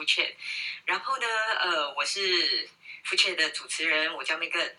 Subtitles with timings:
[0.00, 0.34] 福雀
[0.86, 1.26] 然后呢，
[1.60, 2.66] 呃，我是
[3.04, 4.72] 福雀的主持人，我叫 Megan。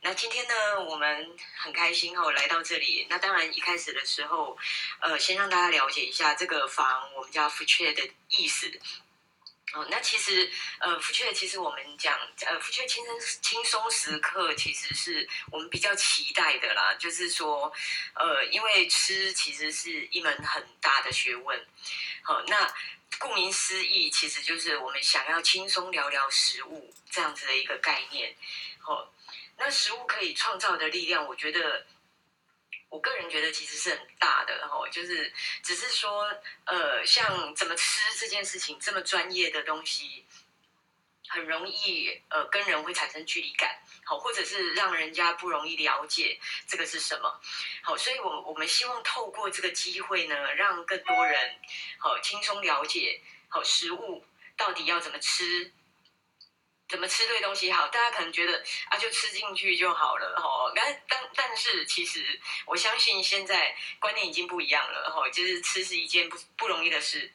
[0.00, 3.06] 那今天呢，我们很开心哦，来到这里。
[3.08, 4.58] 那当然一开始的时候，
[4.98, 8.80] 呃，先让大家了解一下这个房，我们叫福雀的意思。
[9.74, 12.16] 哦，那其实，呃福雀其实我们讲，
[12.46, 16.94] 呃福雀轻松轻松时刻，其实是我们比较期待的啦。
[16.98, 17.70] 就是说，
[18.14, 21.66] 呃，因为吃其实是一门很大的学问。
[22.22, 22.72] 好，那
[23.18, 28.34] 顾名思义，其实就是我们想要轻松聊聊食物这样子的一个概念。
[28.78, 29.12] 好，
[29.58, 31.86] 那食物可以创造的力量，我觉得。
[32.96, 35.30] 我个人觉得其实是很大的哈，就是
[35.62, 40.24] 只是说，呃，像怎么吃这件事情这么专业的东西，
[41.28, 47.38] 很容易呃跟人会产生距离感，好，或者是让人家不容易了解这个是什么，
[47.82, 51.54] 好，所以我我们希望透过这个机会呢，让更多人
[51.98, 54.24] 好轻松了解好食物
[54.56, 55.70] 到底要怎么吃。
[56.88, 57.88] 怎么吃对东西好？
[57.88, 60.72] 大家可能觉得啊，就吃进去就好了哈。
[60.74, 65.28] 但但但是，其实我相信现在观念已经不一样了哈。
[65.30, 67.32] 就是吃是一件不不容易的事。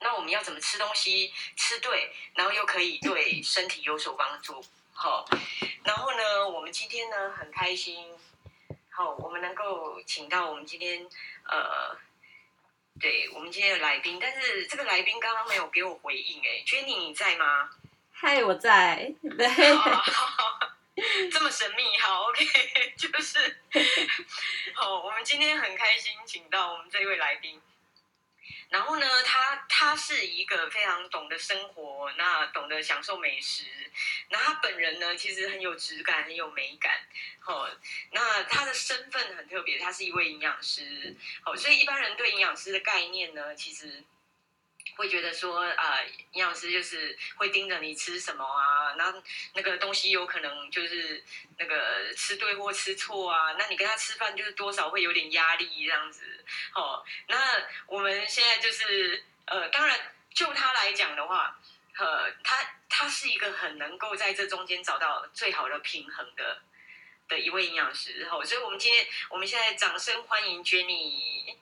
[0.00, 4.62] 那我们要怎么吃东西吃对，然后又可以对身体有所帮助？
[4.92, 5.24] 好，
[5.84, 8.12] 然后呢，我们今天呢很开心，
[8.90, 11.08] 好，我们能够请到我们今天
[11.44, 11.96] 呃，
[13.00, 17.70] 对我们今天的来宾，但是这个来宾刚刚没有给我回应哎，Jenny 你在吗？
[18.22, 19.12] 嗨，我在。
[19.36, 20.00] 对，好
[21.32, 22.44] 这么神秘，好，OK，
[22.96, 23.56] 就是，
[24.74, 27.60] 好，我们今天很开心，请到我们这一位来宾。
[28.68, 33.64] 然后呢，他他是一个非常懂得生活，那懂得享受美食。
[34.28, 36.92] 那他本人呢，其实很有质感，很有美感。
[37.40, 37.68] 好，
[38.12, 41.16] 那他的身份很特别，他是一位营养师。
[41.40, 44.04] 好，所以一般人对营养师的概念呢，其实。
[44.94, 49.14] 会觉得说，呃，营养师就是会盯着你吃什么啊，那
[49.54, 51.22] 那个东西有可能就是
[51.58, 56.44] 那个吃对或吃错啊，那你跟他吃饭就是多少会有点压力这样子。
[56.74, 57.36] 哦，那
[57.86, 61.58] 我们现在就是呃，当然就他来讲的话，
[61.98, 62.56] 呃，他
[62.88, 66.62] 他是一个很能够在这中间找到最好的平衡的
[67.28, 68.28] 的一位营养师。
[68.30, 71.56] 哦，所以我们今天我们现在掌声欢迎 Jenny。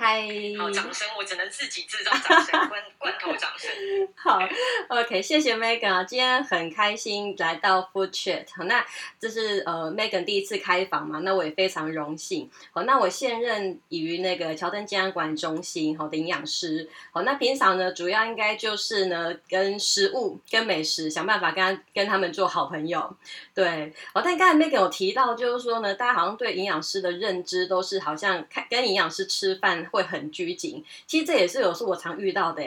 [0.00, 0.22] 嗨，
[0.56, 1.08] 好，掌声！
[1.18, 3.68] 我只能自己制造掌声， 罐罐头掌声。
[4.14, 4.38] 好
[4.86, 8.44] ，OK，谢谢 Megan，今天很开心来到 Food Chat。
[8.54, 8.86] 好，那
[9.18, 12.48] 这是呃 Megan 第一次开房嘛，那我也非常荣幸。
[12.70, 16.88] 好，那我现任于那个乔登健康管理中心好的营养师。
[17.10, 23.16] 好，那平常呢，主要应该就是呢，跟食物、跟美食想办法跟跟他们做好朋友。
[23.52, 29.87] 对，好，但刚才 Megan 有提到，就是说呢，大家好像对营养师的认知都是好像看跟营养师吃饭。
[29.90, 32.62] 会很拘谨，其实这也是有时候我常遇到的。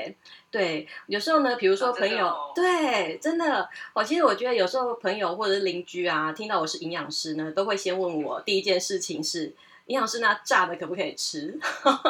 [0.50, 9.46] 对，有时候呢，比如说朋友，哦、对，真的，我其实我觉得有时候朋友或者是邻居啊，听到我是营养师呢，都会先问我第一件事情是，
[9.86, 11.58] 营养师那炸的可不可以吃？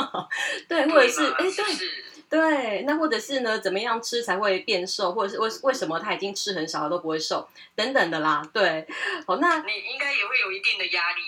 [0.67, 2.20] 对，或者是哎，对。
[2.31, 8.41] 对，那或者是呢，怎么样吃才会变瘦，或者是为为什么他已经吃很少了都不会瘦，等等的啦。
[8.53, 8.87] 对，
[9.27, 11.21] 好，那你应该也会有一定的压力，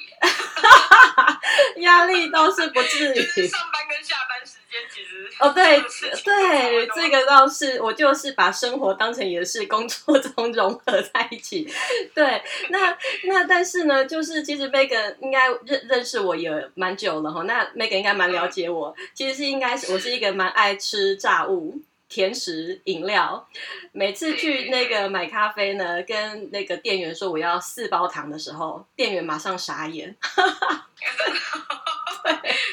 [1.84, 3.16] 压力倒是不至于。
[3.19, 5.81] 就是上班跟下班时间其实哦，对
[6.24, 11.68] 对，这个倒是我就是把生活当成也是工作中 融合在一起。
[12.16, 20.93] 对，那那但是呢，就是其实 Megan 应该认认识我也蛮久了哈，那 Megan 应该蛮了解我，嗯、其实是应该是我是一个蛮爱吃。
[20.94, 23.47] 吃炸物、甜食、饮料，
[23.91, 30.16] 每次去那个买咖啡呢，跟那个店员说我要四包糖的时候，店员马上傻眼。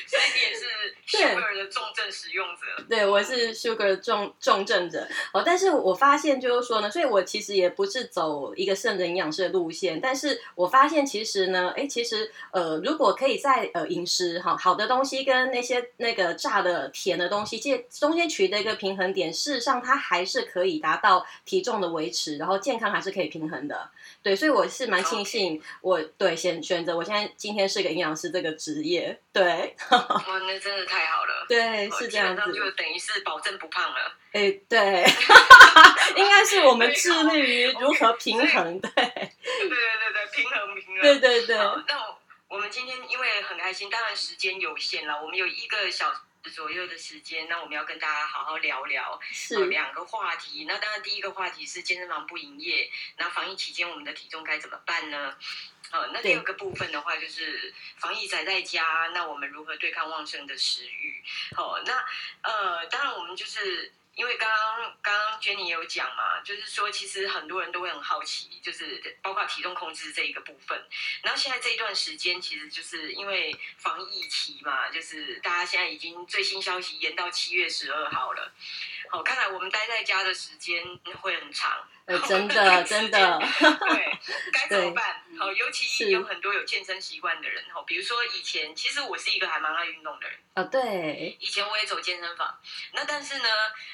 [0.06, 0.64] 所以你也是
[1.34, 5.42] Sugar 的重症使用者，对，我是 Sugar 重重症者哦。
[5.44, 10.00] 但是我发现就是说呢，所以我其实也不是走一个圣人营养师的路线。
[10.00, 23.90] 但是我发现其实呢，哎，其实呃，如果可以在呃饮食哈好的东西跟那些那个炸的甜的东西，这中间取得一个平衡点，事实上它还是可以达到体重的维持，然后健康还是可以平衡的。
[24.22, 29.18] 对，所以我是蛮庆幸我，我对选选择我现在今天是个营养师这个职业。
[29.32, 31.46] 对，哇，那真的太好了。
[31.48, 34.14] 对，是这样子，就等于是保证不胖了。
[34.32, 35.04] 哎，对，
[36.16, 38.80] 应该是我们致力于如何平衡。
[38.80, 41.00] 对，对对对对，平衡平衡。
[41.02, 41.56] 对对对。
[41.56, 42.16] 那
[42.48, 46.12] 我们今天因为很开心，当然时间有限了，我们有一个小。
[46.48, 49.20] 左右的时间，那我们要跟大家好好聊聊
[49.54, 50.64] 呃两个话题。
[50.66, 55.36] 那当然，第一个话题是健身房不营业，那防疫期间我们的体重该怎么办呢？
[55.90, 61.22] 好，那第二个部分的话就是防疫宅在家，那我们如何对抗旺盛的食欲？
[61.54, 62.04] 好，那
[62.42, 70.78] 呃，当然我们就是因为刚刚刚刚 Jenny 也有讲嘛，就是说其实很多人都会很好奇，就是包括体重控制这一个部分。
[71.22, 78.52] 然后现在这一段时间，其实就是因为防疫期嘛，就是大家现在已经最新消息延到七月十二号了。
[79.10, 80.84] 好，看来我们待在家的时间
[81.20, 81.88] 会很长。
[82.10, 84.18] 呃、真的 真的， 对，
[84.52, 85.22] 该怎么办？
[85.38, 92.58] 好，尤其有很多有健身习惯的人，哈，比如说以前，其实我是一个还蛮爱运动的人啊、哦，对，以前我也走健身房，
[92.92, 93.48] 那但是呢，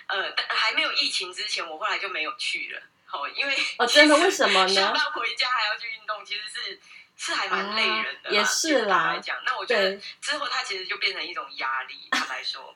[0.07, 4.69] 呃，还没有疫情之前，我后来就没有去了，好，因为哦，真的为什么呢？
[4.75, 6.81] 下班回家还要去运动，其实是。
[7.17, 9.15] 是还蛮累人的，啊，也是啦。
[9.15, 12.09] 来讲，那我觉得之后它其实就变成一种压力。
[12.11, 12.75] 坦白说，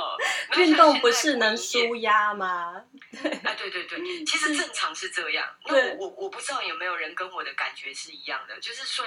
[0.56, 2.82] 运动不是能舒压吗？
[3.44, 5.46] 啊，对对对，其实正常是这样。
[5.66, 9.04] 那我我我不知道有没有人跟我的感觉是一样的，就是说，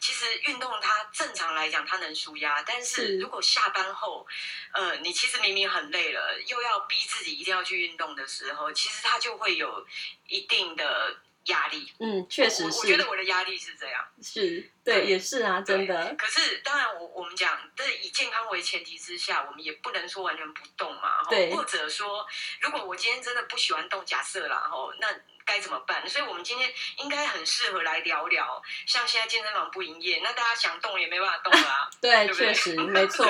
[0.00, 4.26] 其实运动它正常来讲它能舒压，但是如果下班后，
[4.72, 9.84] 呃，你其实明明很累了，又要逼自己一定要去运动的时候，其实它就会有
[10.28, 11.16] 一定的。
[11.48, 12.62] 压力，嗯，确实是。
[12.64, 16.14] 我，我觉得我的压力是这样，是对，也是啊，真的。
[16.16, 21.54] 可是当然我，我我们讲，这以健康为前提之下，我们也不能说完全不动嘛，对。
[21.54, 22.26] 或者说，
[22.60, 25.08] 如果我今天真的不喜欢动，假设啦，吼，那
[25.44, 26.06] 该怎么办？
[26.08, 32.46] 所以我们今天应该很适合来聊聊，像现在健身房不营业，那大家想动也没办法动啦， 对，对不对？
[32.48, 33.26] 确实 没错。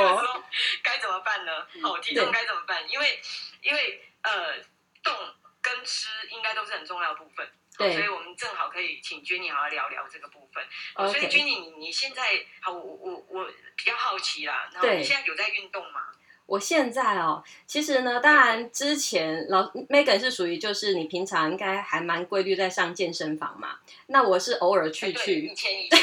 [0.82, 1.67] 该怎么办呢？
[1.82, 2.88] 好，体重该怎么办？
[2.91, 3.21] 因为
[3.62, 4.55] 因为呃，
[5.03, 5.14] 动
[5.62, 7.49] 跟吃应该都是很重要的部分。
[7.78, 10.62] 对，所以我们正好可以请 Jenny 好好聊聊这个部分。
[10.94, 11.12] Okay.
[11.12, 12.22] 所以 Jenny，你你现在
[12.60, 13.46] 好，我我我
[13.76, 14.69] 比较好奇啦。
[14.72, 16.00] 然后你现在有在运动吗？
[16.46, 23.78] 我现在哦，其实呢，当然之前老 Megan 是属于就是你平常应该还蛮规律在上健身房嘛。
[24.06, 25.46] 那我是偶尔去去。
[25.46, 26.00] 以前 以前。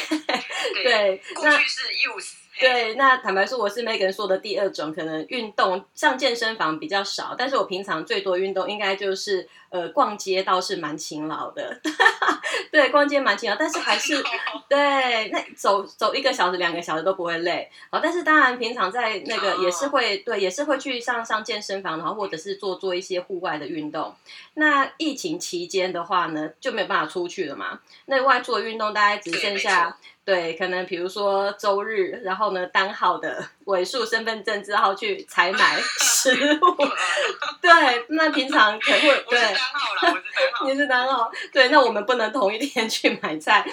[0.74, 2.34] 对，对过去是 use。
[2.58, 11.82] 对，那坦白说，我是 Megan 说的第二种，可能运动上健身房比较少，但是我平常最多运动应该就是呃逛街，倒是蛮勤劳的。
[12.72, 14.24] 对，逛街蛮勤劳，但是还是
[14.70, 17.70] 对，那走走一个小时、两个小时都不会累。
[17.90, 24.16] 好，但是当然平常在那个也是会对，也是会去上上健身房，然后或者是做做一些户外的运动。
[24.54, 29.98] 那疫情期间的话呢，就没有办法出去了嘛，那外做运动大概只剩下。
[30.26, 36.76] 对，可能比如说周日，然后呢，单号的尾数身份证字号去采买食物。
[37.62, 37.72] 对，
[38.10, 39.40] 那平常可能会对。
[39.40, 40.68] 我是单号啦，我是单号。
[40.68, 43.64] 你是单号，对，那我们不能同一天去买菜。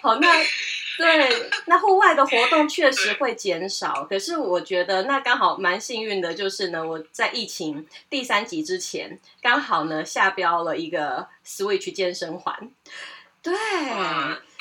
[0.00, 0.32] 好，那
[0.96, 4.06] 对，那户外的活动确实会减少。
[4.08, 12.70] 可是我觉得那刚好蛮幸运的，就是呢，我在疫情第三级之前，刚好呢下标了一个 Switch 健身环。
[13.42, 13.52] 对。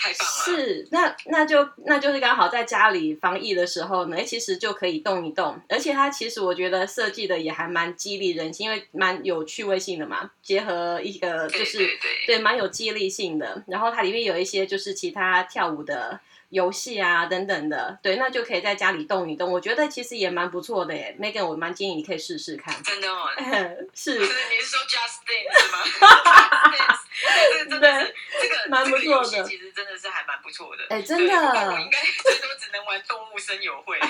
[0.02, 0.64] 太棒了！
[0.64, 16.22] 是，那那就那就是刚好在家里防疫的时候呢，其实就可以动一动，而且它其实我觉得设计的也还蛮激励人心，因为蛮有趣味性的嘛，结合一个就是对，对蛮有激励性的，然后它里面有一些就是其他跳舞的。
[16.50, 19.52] 游戏啊，等等的，对，那就可以在家里动一动。
[19.52, 22.74] 我觉得其实也蛮不错的耶，Megan，我蛮建议你可以试试看。
[22.82, 23.28] 真的哦，
[23.94, 24.14] 是。
[24.14, 24.18] 是
[24.50, 26.98] 你是说 Just Dance 吗？
[27.22, 30.86] 对，这个真的是这个蛮不错的，其实真的是还蛮不错的。
[30.90, 31.34] 哎，真的。
[31.34, 34.00] 我应该最多只能玩动物森友会。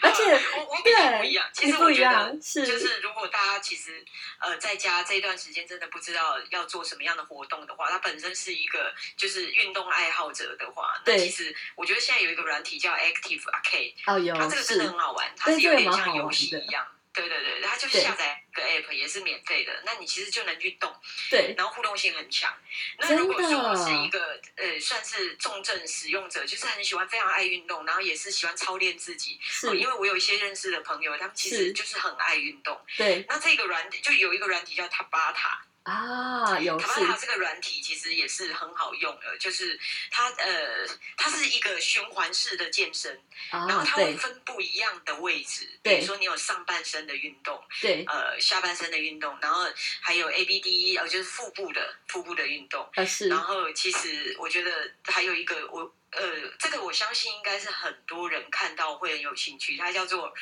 [0.00, 4.04] 而且、呃、我我比较不一样，其实我觉得是就是如果大家其实
[4.38, 16.86] 呃在家这一段时间真的不知道要做什么样的活动的话，他本身是一个就是运动爱好者的话，那其实我觉得现在有一个软体叫 Active Arcade，哦有，它这个真的很好玩，它是有点像游戏一样。
[17.12, 20.92] 对对对，它就下载个 app 也是免费的，那你其实就能去动，
[21.30, 22.52] 对，然后互动性很强。
[22.98, 32.78] 那如果说我是一个呃算是重症使用者，就是很喜欢非常爱运动，然后也是喜欢操练自己，因为我有一些认识的朋友，他们其实就是很爱运动。
[32.96, 35.67] 对，那这个软体就有一个软体叫 Tabata。
[35.84, 36.76] 啊，有。
[36.76, 39.78] 卡巴塔这个软体其实也是很好用的，就是
[40.10, 43.18] 它呃，它是一个循环式的健身，
[43.50, 49.64] 啊、然后它会分不一样的位置，比如说你有上半身的运动，对，呃，下半身的运动，然后
[50.00, 60.34] 还有 A B D，呃，就是腹部的腹部的运动，啊是，然后其实我觉得还有一个我呃，这个我相信应该是很多人看到会很有兴趣，它叫做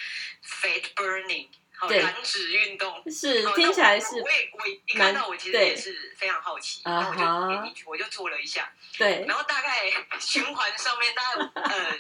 [0.45, 1.49] Fat Burning。
[1.79, 3.03] 好，燃脂运动。
[3.11, 11.99] 是听起来是，我也我一看到我其实也是非常好奇，然后我就点进去，我就做了一下，对，然后大概 循环上面大概呃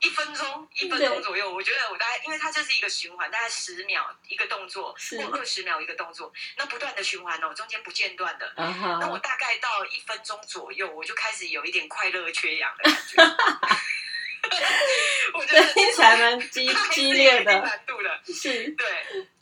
[0.00, 13.36] 一分钟一分钟左右，我觉得我大概因为它就是一个循环，大概十秒一个动作或二十秒一个动作，那不断的循环哦，中间不间断的，那我大概到一分钟左右，我就开始有一点快乐缺氧的感觉。
[15.34, 18.86] 我觉得听起来蛮激激烈的，难度的，是，对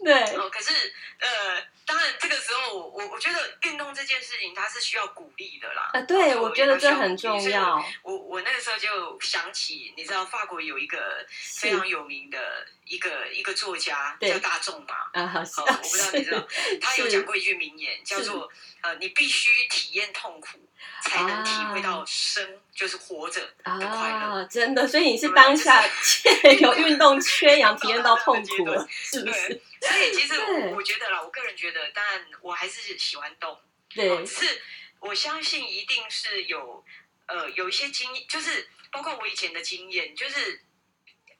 [0.04, 0.22] 对。
[0.36, 0.72] 哦，可是
[1.20, 5.90] 呃，当然这个时候我我我觉得运动这件事情它是需要鼓励的啦。
[5.92, 7.84] 啊，对，我觉得这很重要。
[8.02, 11.24] 我我那个时候就想起，你知道法国有一个
[11.60, 16.46] 非常有名的一个一个作家叫大众嘛啊，好，我不知道你知道，
[16.80, 18.50] 他有讲过一句名言，叫做
[18.82, 20.58] 呃，你必须体验痛苦。
[21.02, 24.86] 才能体会到生就是活着的快乐，啊，真的。
[24.86, 25.84] 所以你是当下
[26.60, 29.60] 有运动缺氧，体验到 痛苦了， 是不是？
[29.80, 33.58] 所以其实我我觉得啦，我个人觉得，当然我还是喜欢动，
[33.94, 34.24] 对。
[34.24, 34.62] 只是
[35.00, 36.82] 我相信一定是有
[37.26, 40.62] 呃有一些经验，就是包括我以前的经验，就是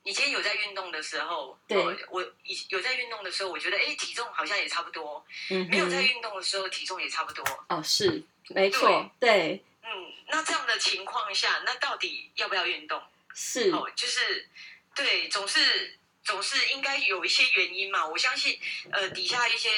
[0.03, 1.79] 以前有在运动的时候，对，
[2.11, 8.23] 我以有在运动的时候，我觉得哎体重好像也差不多，嗯，没有在运动的时候体重也差不多，哦是。
[8.49, 9.89] 没错，对，嗯，
[10.29, 13.03] 那这样的情况下，那到底要不要运动？
[13.35, 14.49] 是，哦，就是，
[14.95, 18.07] 对，总是总是应该有一些原因嘛。
[18.07, 18.61] 我相信，
[18.93, 19.71] 呃，底下一些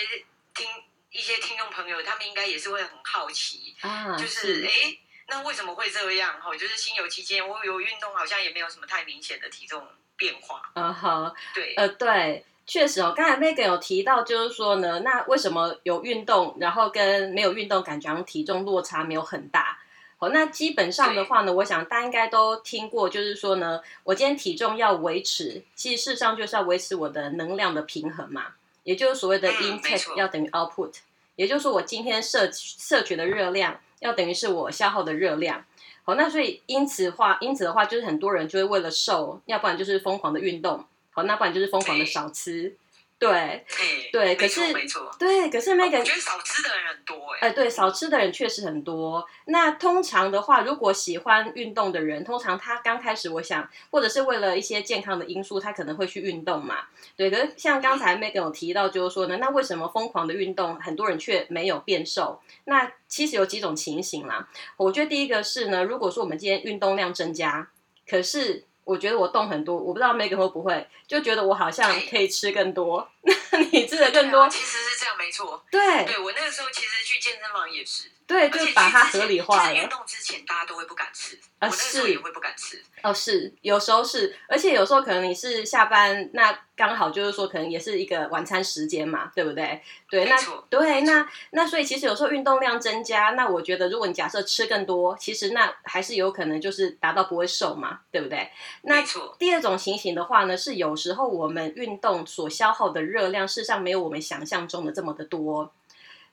[0.54, 0.66] 听
[1.10, 6.40] 一些听众朋友，他们应该也是会很好奇，啊，就是，哎，那为什么会这样？
[6.40, 10.70] 哈，就是新游期间我有运动，好像也没有什么太明显的体重变化。
[10.74, 12.44] 嗯哼，对，呃，对。
[12.66, 19.78] 确实哦，刚才 Megan 有提到，就是说呢，那为什么有运动，然后跟没有运动，感觉好像体重落差没有很大？
[20.18, 28.46] 好，那基本上的话呢，我想大家应该都听过，就是说呢，我今天体重要维持，其实事实上就是要维持我的能量的平衡嘛，
[28.82, 30.92] 也就是所谓的 intake 要等于 output，
[31.36, 35.64] 也就是说我今天摄摄取的热量要等于是我消耗的热量。
[36.02, 40.84] 好，那所以因此的话，因此的话，就是很多人就会为了瘦，要不然就是疯狂的运动。
[41.16, 42.76] 好，那不然就是疯狂的少吃，
[43.18, 43.64] 对，
[44.12, 49.26] 对，可是没错，对，可是那个，我觉得少吃的人很多哎，哎，对，少吃的人确实很多。
[49.46, 56.80] 那通常的话，如果喜欢运动的人，通常他刚开始，我想，或者是为了一些健康的因素，他可能会去运动嘛。
[57.16, 62.42] 对，可是像刚才 Megan 有提到，就是说呢，那为什么疯狂的运动，很多人却没有变瘦？
[62.66, 64.46] 那其实有几种情形啦。
[64.76, 67.70] 我觉得第一个是呢，如果说我们今天运动量增加，
[68.06, 73.06] 可是我觉得我动很多，我不知道 Megan 会不会就觉得我好像可以吃更多，
[73.50, 75.60] 那你吃的更多，啊，其实是这样，没错。
[75.72, 78.12] 对，对我那个时候其实去健身房也是。
[78.26, 79.74] 对，就把它合理化了。
[79.74, 82.82] 运动之前，大家都会不敢吃，啊，我那时候也会不敢吃。
[83.04, 89.80] 哦，是，有时候是，而且有时候可能你是下班，那刚好就是说，可能也是一个晚餐时间嘛，对不对？
[90.10, 90.36] 对，那
[90.68, 98.50] 对，那那所以其实有时候运动量增加，那我觉得如果你假设吃更多，其实那还是有可能就是达到不会瘦嘛，对不对？
[98.86, 99.02] 那
[99.38, 105.72] 第二种情形的话呢，是有时候我们运动所消耗的热量，事实上没有我们想象中的这么的多。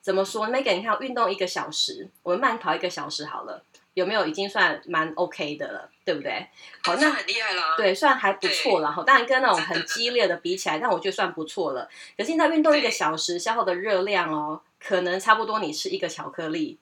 [0.01, 6.47] 怎么说？Megan，你看，运动一个小时，我们慢跑一个小时好了，有没有已经算蛮 OK 的了，对不对？
[6.83, 8.91] 好，那很厉害了，对，算还不错了。
[8.91, 11.89] 好，当然跟那种很激烈的比起来，但我觉得算不错了。
[12.17, 16.77] 可是现在运动一个小时消耗的热量哦，可能差不多你吃一个巧克力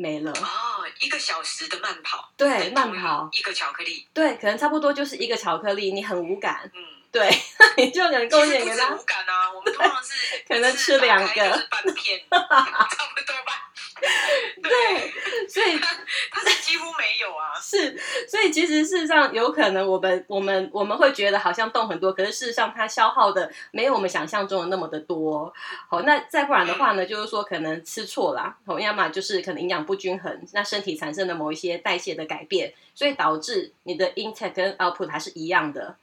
[0.00, 0.32] 没了。
[0.32, 6.70] 哦，一个小时的慢跑，对，慢跑一个巧克力，对，可能差不多就是一个巧克力，你很无感。
[6.74, 6.82] 嗯。
[7.12, 7.28] 对，
[7.76, 8.94] 你就能贡献给他。
[8.94, 13.69] 无感啊，我们通常是 可能吃两个，半片，差不多吧。
[14.62, 15.12] 对，
[15.48, 15.96] 所以他
[16.30, 17.58] 他是几乎没有啊。
[17.60, 17.96] 是，
[18.28, 25.52] 所以其实事实上有可能，我们我们我们会觉得好像动很多，可是事实上它消耗的没有我们想象中的那么的多。
[25.88, 35.96] 好，那再不然的话呢，就是说可能吃错啦，好，要么就是可能营养不均衡，那身体产生的某一些代谢的改变，所以导致你的 intake 跟 output 还是一样的。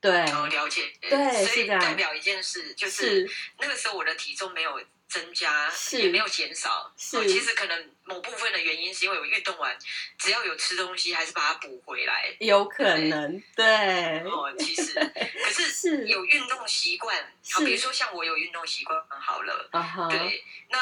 [0.00, 3.28] 对，了解，对，所以代表一件事，就是
[3.58, 6.92] 那个时候我的体重没有增加，也没有减少。
[6.96, 9.76] 是，其实可能某部分的原因是因为我运动完，
[10.18, 12.36] 只要有吃东西，还是把它补回来。
[12.40, 14.20] 有可能，对。
[14.20, 14.92] 哦，其实，
[15.44, 17.16] 可是有运动习惯，
[17.50, 19.68] 好，比如说像我有运动习惯很，好了，
[20.10, 20.44] 对。
[20.70, 20.78] 那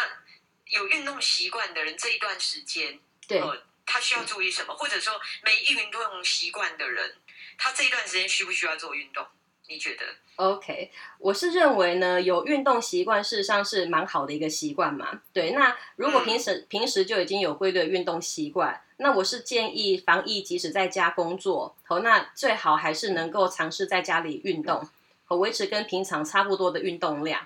[0.67, 3.41] 有运动习惯的人，这一段时间，对，
[3.87, 4.75] 他需要注意什么？
[4.75, 7.17] 或者说没运动习惯的人。
[7.59, 9.27] 他这一段时间需不需要做运动？
[9.69, 10.05] 你觉得
[10.37, 15.23] ？OK，我是认为呢，有运动习惯事实上是蛮好的一个习惯嘛。
[15.33, 24.89] 对，那如果平时、嗯、平时就已经有规律的运动习惯，那我是建议防疫即使在家工作，好，那最好还是能够尝试在家里运动，
[25.25, 27.41] 和维持跟平常差不多的运动量。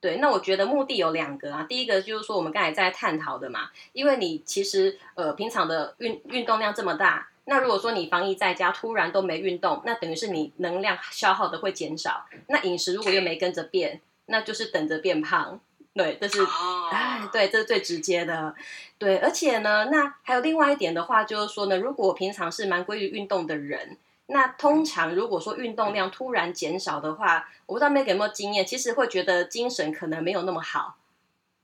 [0.00, 7.28] 对，那我觉得目的有两个啊，第一个就是说我们刚才在探讨的嘛，因为你其实呃平常的运运动量这么大。
[7.48, 12.26] 那如果说你防疫在家，突然都没运动，那等于是你能量消耗的会减少。
[12.48, 15.58] 那饮食如果又没跟着变，那就是等着变胖。
[15.94, 16.44] 对，这是
[16.92, 18.54] 哎，对，这是最直接的。
[18.98, 30.96] 对，而且呢，那还有另外一点的话，就是说呢，如果我平常是蛮规律运动的人，那通常如果说运动量突然减少的话，我不知道 Meg 有没有经验，其实会觉得精神可能没有那么好。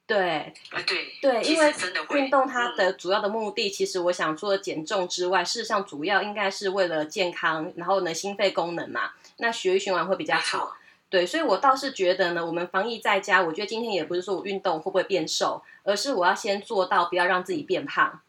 [0.06, 1.72] 对，啊对对，因为
[2.10, 10.76] 运动它的主要的目的，其实我想除了减重之外，事实上主要应该是为了健康，然后呢心肺功能嘛，那血液循环会比较好。
[11.08, 18.20] 对，所以我倒是觉得呢，我们防疫在家，我觉得今天也不是说我运动会不会变瘦，而是我要先做到不要让自己变胖。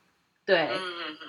[0.45, 0.69] 对，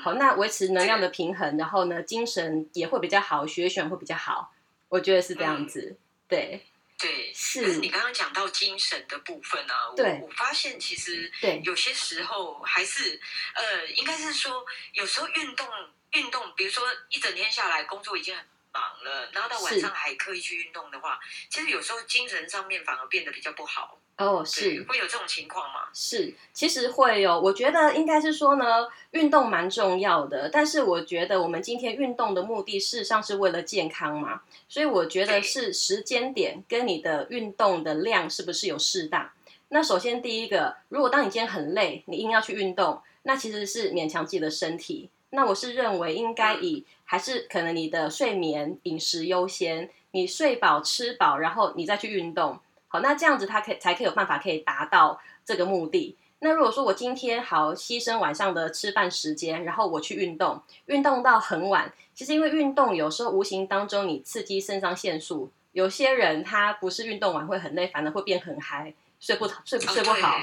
[0.03, 4.51] 好，那维持能量的平衡，然后呢，精神也会比较好，血液循环会比较好，
[4.89, 5.97] 我觉得是这样子。
[6.27, 6.63] 对，
[6.99, 13.21] 对，是你刚刚讲到精神的部分啊，我，我发现其实对有些时候还是
[13.55, 15.67] 呃，应该是说有时候运动
[16.13, 18.45] 运动，比如说一整天下来工作已经很。
[18.75, 24.01] 忙了，然后到晚上还刻意去运动的话，其实有时候精神上面反而变得比较不好。
[24.17, 25.89] 哦，是会有这种情况吗？
[25.93, 27.41] 是，其实会有。
[27.41, 39.31] 我觉得应该是说呢，运动蛮重要的，但是我觉得我们今天运动的目的事实上是为了健康嘛，所以我觉得是时间点跟你的运动的量是不是有适当。
[39.71, 45.11] 那首先第一个，如果当你今天很累，你硬要去运动，那其实是勉强自己的身体。
[45.31, 52.61] 那我是认为应该以还是可能你的睡眠饮食优先，你睡饱吃饱，然后你再去运动，
[52.95, 56.17] 好，那这样子他可以才可以有办法可以达到这个目的。
[56.39, 70.37] 那如果说我今天好牺牲晚上的吃饭时间，然后我去运动，运动到很晚，其实因为运动有时候无形当中你刺激肾上腺素，有些人他不是运动完会很累，反而会变很嗨，睡不睡不睡不好。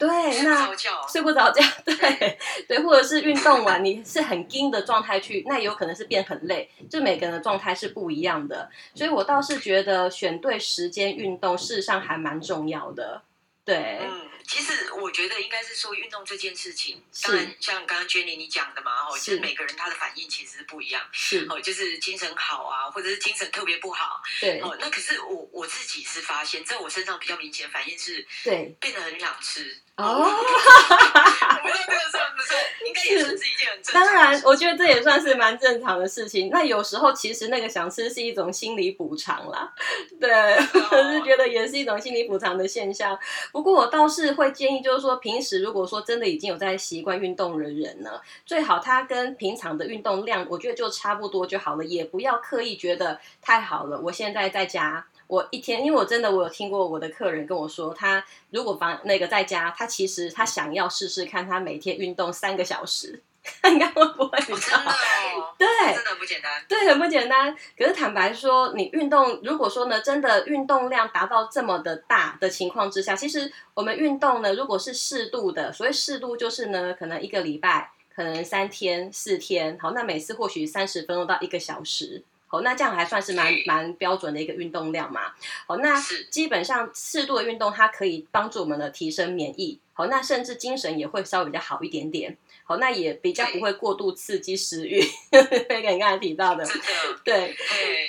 [0.00, 0.08] 对，
[0.42, 0.74] 那
[1.06, 13.22] 睡不着觉， 对对，或者是运动完你是很惊的状态去， 那有可能是变很累，就每个人的状态是不一样的，所以我倒是觉得选对时间运动，事实上还蛮重要的，
[13.64, 13.98] 对。
[14.02, 21.46] 嗯其实我觉得应该是说运动这件事情，当然像刚刚 Jenny 你讲的嘛，哦，就是每个人他的反应其实是不一样，是。
[21.48, 24.58] 哦，就是精神好啊，或者是精神特别不好，对。
[24.60, 24.76] 哦。
[24.80, 30.24] 那可是我我自己是发现，在我身上比较明显反应是，对，变得很想吃哦。
[30.26, 34.04] 我不知道这个算不算，应该也算是一件很正常。
[34.04, 36.48] 当然，我觉得这也算是蛮正常的事情。
[36.50, 39.70] 那有时候其实那个想吃是一种心理补偿啦，
[40.18, 43.18] 对，我是觉得也是一种心理补偿的现象。
[43.52, 44.30] 不过我倒是。
[44.30, 54.00] 会建议就是说，平时如果说真的已经有在习惯运动的人呢，最好他跟平常的运动量，我觉得就差不多就好了，也不要刻意觉得太好了。
[54.00, 63.22] 我现在在家，我一天，因为我真的我有听过我的客人跟我说，他如果房那个在家，他其实他想要试试看，他每天运动三个小时。
[63.62, 64.90] 看看会不会比较好？
[64.90, 66.62] 哦、 对，真的不简单。
[66.68, 67.56] 对，很不简单。
[67.76, 82.22] 可是坦白说，你运动，如果说呢，真的运动量达到这么的大的情况之下，其实我们运动呢，如果是适度的，所谓适度就是呢，可能一个礼拜，可能三天、四天，好，那每次或许三十分钟到一个小时。
[82.52, 85.20] 好，那这样还算是蛮蛮标准的一个运动量嘛。
[85.68, 85.94] 哦，那
[86.30, 89.78] 基本上适度的运动，它可以帮助我们的提升免疫。
[89.94, 92.36] 哦，那甚至精神也会稍微比较好一点点。
[92.70, 95.02] 好，那也比较不会过度刺激食欲，
[95.68, 96.84] 那个你刚才提到的，真的，
[97.24, 97.56] 对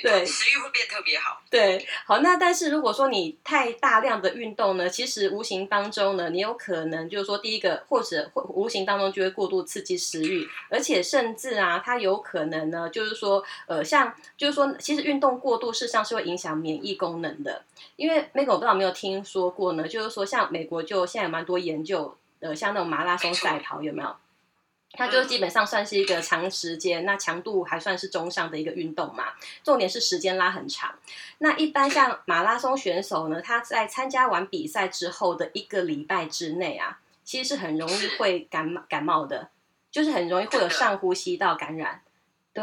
[0.02, 1.42] 对，食欲会变特别好。
[1.50, 17.64] 对，好，那但是如果说你太大量的运动呢，其实无形当中呢，你有可能就是说，第一个或者会无形当中就会过度刺激食欲，而且甚至啊，它有可能呢，就是说，呃，像就是说，其实运动过度事实上是会影响免疫功能的，
[17.96, 24.16] 因为 Megan 我不知道有没有听说过呢，就是说，像美国就现在有蛮多研究，呃，像那种马拉松赛跑有没有？
[24.94, 29.32] 它就基本上算是一个长时间，那强度还算是中上的一个运动嘛。
[29.64, 30.94] 重点是时间拉很长。
[31.38, 39.48] 那一般像马拉松选手呢，他在参加完比赛之后的一个礼拜之内啊，其实是很容易会感冒感冒的，
[39.90, 42.02] 就是很容易会有上呼吸道感染。
[42.54, 42.62] 对，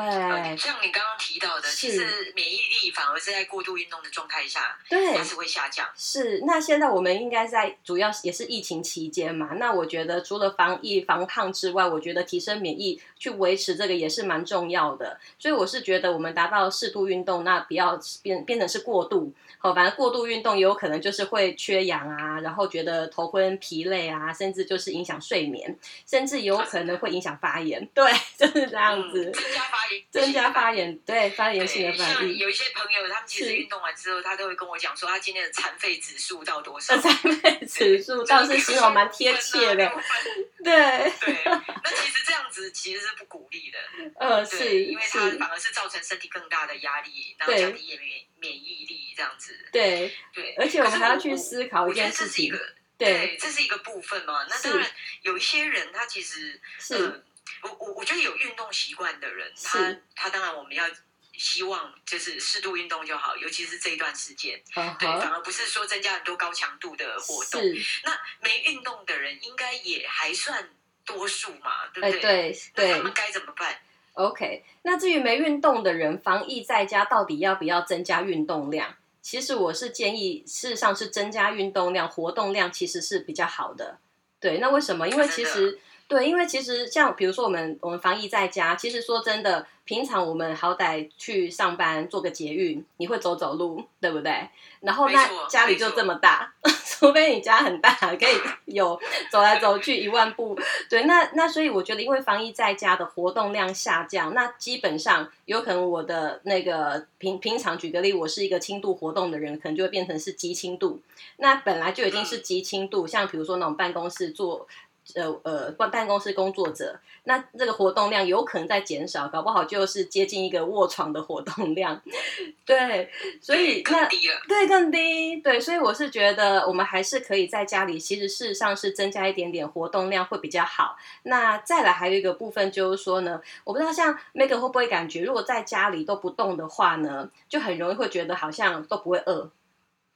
[0.55, 5.87] 像你刚刚提到的，其实免疫力反而是在过度运动的状态下，对，它是会下降。
[5.97, 15.19] 是，那现在我们应该在主要也是疫情期间嘛，那我觉得除了防疫防胖之外，我觉得提升免疫去维持这个也是蛮重要的。
[15.39, 19.33] 所以我是觉得我们达到适度运动，那不要变变成是过度。
[19.57, 25.75] 好，反正过度运动也有可能就是会缺氧啊，然后觉得头昏疲累啊，甚至就是影响睡眠，
[26.05, 27.83] 甚至有可能会影响发炎。
[27.93, 29.25] 对，就是这样子。
[29.25, 29.78] 嗯
[30.11, 32.13] 增加发炎，对发炎性的反应。
[32.13, 36.97] 像有一些朋友，他们其实运动完之后，他都会跟我讲说，他今天的残废指数到多少？
[37.01, 39.91] 残废指数倒是形容蛮贴切的。
[40.63, 43.79] 对对，那其实这样子其实是不鼓励的。
[44.19, 49.57] 呃，是，因为它反而是造成身体更大的压力，然后降低免免疫力这样子。
[49.71, 52.53] 对对，而且我们还要去思考一件事情。
[52.97, 54.45] 对，这是一个部分嘛。
[54.49, 57.23] 那当然，有一些人他其实是。
[57.63, 60.85] 我我我觉得有运动习惯的人，他他当然我们要
[61.33, 64.61] 希望就是适度运动就好，尤其是这一段时间。
[64.73, 67.61] 对，反而不是说增加很多高强度的活动。
[67.61, 70.69] 是那没运动的人应该也还算
[71.05, 72.17] 多数嘛，对不对？
[72.17, 72.91] 哎、对对。
[72.91, 73.79] 那他们该怎么办
[74.13, 78.95] ？OK，那至于没运动的人，防疫在家到底要不要增加运动量？
[79.21, 83.99] 其实我是建议，事实上是增加运动量、活动量，其实是比较好的。
[84.41, 85.07] 对，那为什么？
[85.07, 85.79] 因为其实。
[86.09, 94.49] 对，因为其实像比如说我们我们防疫在家，其实说真的，平常我们好歹去上班做个捷运，你会走走路，对不对？
[94.79, 96.51] 然后那家里就这么大，
[96.83, 100.57] 除非你家很大，可以有走来走去一万步。
[100.89, 110.99] 对，那那所以我觉得，因为防疫在家的活动量下降，那基本上有可能我的那个平平常举个例，我是一个轻度活动的人，可能就会变成是极轻度。
[111.37, 114.67] 那本来就已经是极轻度，像比如说那种办公室做。
[115.15, 121.99] 呃呃，办办公室工作者，那这个活动量有可能在减少，搞不好就是接近一个卧床的活动量。
[122.65, 123.09] 对，
[123.41, 124.35] 所以那更低了。
[124.47, 125.37] 对，更低。
[125.37, 130.95] 对，所以我是觉得我们还是可以在家里，其实事实上是增加一点点活动量会比较好。
[131.23, 139.49] 那再来还有一个部分就是说呢，我不知道像 Megan 会不会感觉，如果在家里都不动的话呢，就很容易会觉得好像都不会饿。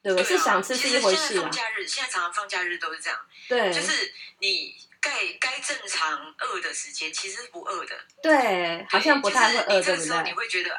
[0.04, 1.44] 对，我是想吃是一回事啊。
[1.44, 3.18] 放假日，现在常常放假日都是这样。
[3.48, 7.98] 对，就是你该该正常饿的时间，其实不饿的。
[8.22, 9.84] 对，好像不太会饿，对不对？
[9.84, 10.78] 这个时候你会觉得，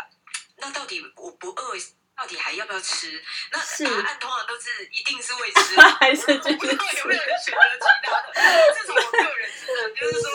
[0.56, 1.74] 那到底我不饿，
[2.14, 3.24] 到底还要不要吃？
[3.50, 8.32] 那答案通常都是一定是会吃， 还是我不知道有没有人选择其他的？
[8.74, 10.28] 这是我个人觉得，就是说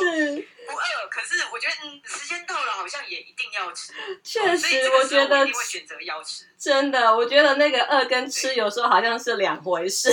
[0.70, 3.94] 不饿，可是我觉得嗯，时间到了，好像也一定要吃。
[4.24, 6.46] 确实，我觉得我一定会选择要吃。
[6.58, 10.10] 真的，我觉得那个饿跟吃有时候好像是两回事。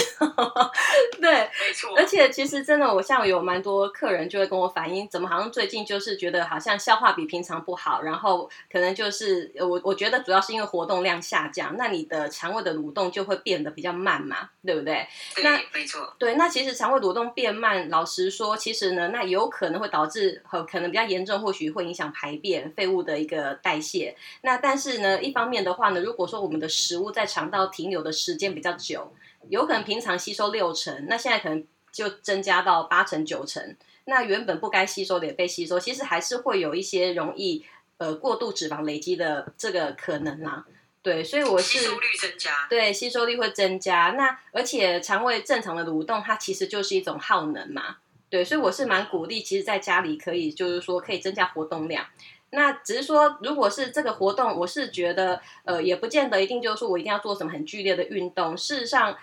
[1.20, 1.94] 对，没错。
[1.96, 15.06] 而且其实真的，我像有蛮多客人就会跟我反映，怎么好像最近就是觉得好像消化比平常不好，然后可能就是我我觉得主要是因为活动量下降，那你的肠胃的蠕动就会变得比较慢嘛，对不对？
[15.34, 16.14] 对，那没错。
[16.18, 24.16] 对，那其实肠胃蠕动变慢，老实说，其实呢，那有可能会导致和可能比较严重，或许会影响排便、废物的一个代谢。
[24.42, 29.12] 那但是呢，一方面的话呢，如果说我们的食物在肠道停留的时间比较久，
[29.48, 33.76] 有可能平常吸收六成，那现在可能就增加到八成九成。
[34.04, 37.64] 那原本不该吸收的也被吸收，其实还是会有一些容易
[37.98, 40.64] 呃过度脂肪累积的这个可能啦。
[41.02, 44.14] 对，所以我是吸收率增加，对，吸收率会增加。
[44.16, 47.98] 那而且肠胃正常的蠕动，它其实就是一种耗能嘛。
[48.28, 52.04] 对，所以我是蛮鼓励，其实在家里可以就是说可以增加活动量。
[52.50, 58.56] 那只是说，如果是这个活动，我是觉得，呃，也不见得一定就是说我一定要做什么很剧烈的运动。
[58.56, 59.16] 事实上，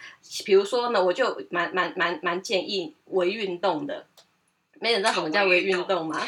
[0.46, 4.06] 比如说呢，我就蛮蛮蛮蛮建议微运动的。
[4.80, 6.22] 没人知道什么叫微运动吗？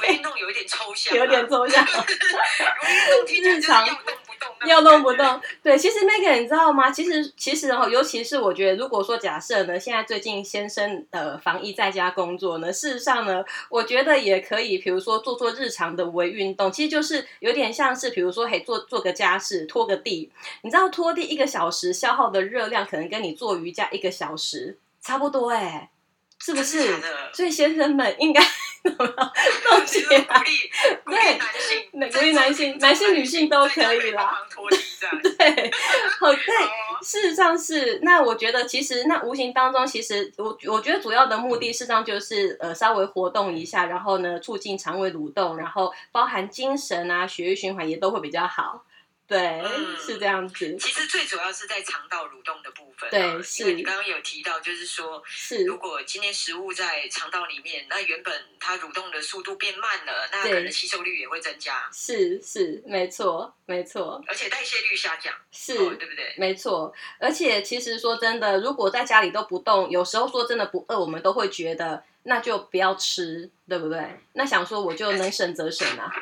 [0.00, 1.86] 微运动有一点抽象， 有点抽象。
[3.28, 3.60] 日
[4.66, 6.90] 要动不动，对，其实那个你知道吗？
[6.90, 20.30] 其实其实哦，尤其是我觉得，如果说假设呢，现在最近先生呃防疫在家工作呢，事实上呢，我觉得也可以，比如说做做日常的微运动，其实就是有点像是，比如说嘿，做做个家事，拖个地，
[20.62, 25.90] 你知道拖地一个小时消耗的热量，可能跟你做瑜伽一个小时差不多，哎，
[26.40, 26.98] 是不是？
[27.32, 28.42] 所以先生们应该。
[28.82, 30.42] 什么东西啊？
[31.04, 34.38] 鼓励男性，鼓励男性，男性、女性都可以啦。
[35.36, 35.70] 对，
[36.18, 36.42] 好，对，
[37.02, 37.98] 事实上是。
[38.02, 48.82] 那我觉得，其实那无形当中，其实我我觉得主要的目的，事实上就是呃，稍微活动一下，然后呢，促进肠胃蠕动，然后包含精神啊、血液循环也都会比较好。
[49.30, 50.76] 对、嗯，是这样子。
[50.76, 53.08] 其实最主要是在肠道蠕动的部分。
[53.10, 53.74] 对，是。
[53.74, 61.88] 你刚刚有提到，就是说，是如果今天食物在肠道里面，那原本它蠕动的速度变慢了，那可能吸收率也会增加。
[61.92, 64.20] 是是，没错没错。
[64.26, 66.34] 而且代谢率下降，是，哦、对不对？
[66.36, 66.92] 没错。
[67.20, 74.18] 而且其实说真的，如果在家里都不动，有时候说真的不饿，我们都会觉得那就不要吃，对不对？
[74.32, 76.12] 那想说我就能省则省啊。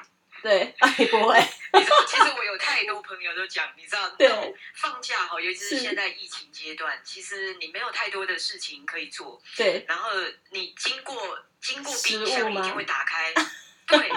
[0.42, 1.38] 对，你不会。
[1.72, 4.28] 你知道，其实我有太多朋友都讲，你知道，对，
[4.74, 9.40] 放假哈，尤其是现在疫情阶段，其实你没有太多的事情可以做。
[9.56, 9.84] 对。
[9.86, 10.10] 然后
[10.50, 13.32] 你经过经过冰箱，一定会打开，
[13.86, 14.08] 对，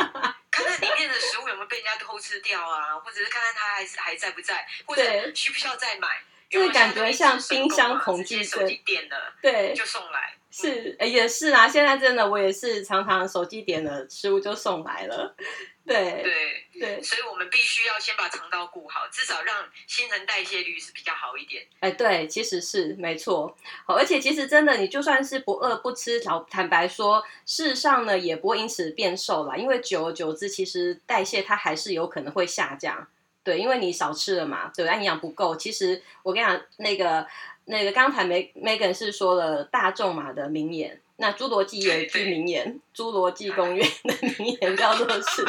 [0.49, 5.03] 看看里面的食物有没有被人家偷吃掉啊，或者是看看它还还在不在，或者
[5.35, 6.07] 需不需要再买。
[6.49, 8.59] 就感觉像冰箱恐惧症。
[8.59, 10.35] 手机点了，对，就送来。
[10.51, 11.65] 是，也是啊。
[11.65, 15.33] 现在真的，我也是常常手机点了，食物就送来了。
[15.83, 21.65] 对对对，所以我们必须要先把肠道顾好，至少让新陈代谢率是比较好一点。
[21.79, 23.57] 哎，对，其实是没错。
[23.85, 33.07] 好，而且其实真的，你就算是不饿不吃，老坦白说，事实上呢，也不会因此变瘦了，因为久而久之，其实代谢它还是有可能会下降。
[33.43, 35.55] 对，因为你少吃了嘛，对，营养不够。
[35.55, 37.27] 其实我跟你讲，那个
[37.65, 41.01] 那个刚才梅 Megan 是说了大众马的名言。
[41.21, 45.45] 那侏罗纪有一句名言，《侏罗纪公园》的名言叫做是：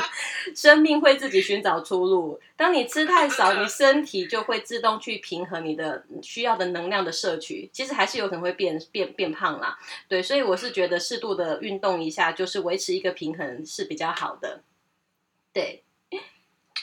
[0.54, 2.38] 生命会自己寻找出路。
[2.58, 7.70] 当你吃太少，你身体就会自动去平衡你的需要的能量的摄取。
[7.72, 9.78] 其实还是有可能会变变变胖啦。
[10.06, 14.62] 对，所以我是觉得适度的运动一下，就是维持一个平衡是比较好的。
[15.54, 15.82] 对，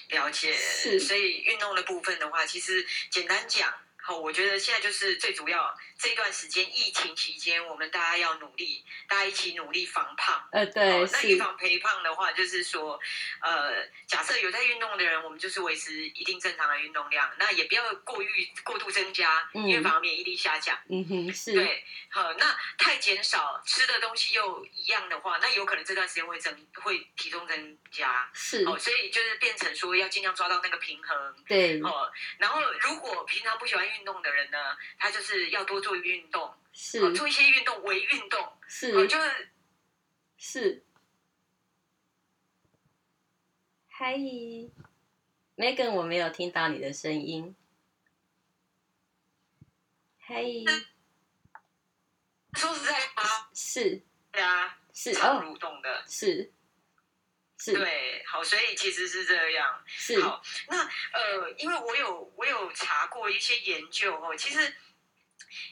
[0.09, 0.51] 了解。
[0.51, 3.71] 是，所以运动的部分的话，其实简单讲。
[4.01, 10.47] 好我觉得现在就是最主要这段时间疫情期间，我们大家要努力，大家一起努力防胖。
[10.53, 12.97] 呃，对，那预防肥胖的话，就是说，
[13.41, 20.79] 呃，假设有在运动的人，我们就是维持一定正常的运动量，那也不要过于过度增加，因为防免疫力下降。
[20.89, 21.51] 嗯哼，是。
[21.51, 28.31] 对，好，那太减少吃的东西又一样的话，那有可能这段时间会增，会体重增加。
[28.33, 28.63] 是。
[28.63, 31.35] 哦，所以就是变成说要尽量抓到那个平衡。
[31.45, 31.81] 对。
[31.81, 37.13] 哦，然后如果平常不喜欢运动的人呢，他就是要多做运动，是。
[37.13, 39.49] 做一些运动，为运动，是，就是
[40.37, 40.83] 是。
[43.97, 47.55] Hi，Megan，我没有听到你的声音。
[50.25, 50.63] Hi，
[52.53, 56.53] 说实在吗，是，对啊，是常蠕动的，是。
[57.57, 57.73] 是。
[57.73, 59.83] 对，好，所以其实是这样。
[59.85, 60.21] 是。
[60.21, 60.77] 好，那
[61.11, 64.73] 呃，因为我有我有查过一些研究哦，其实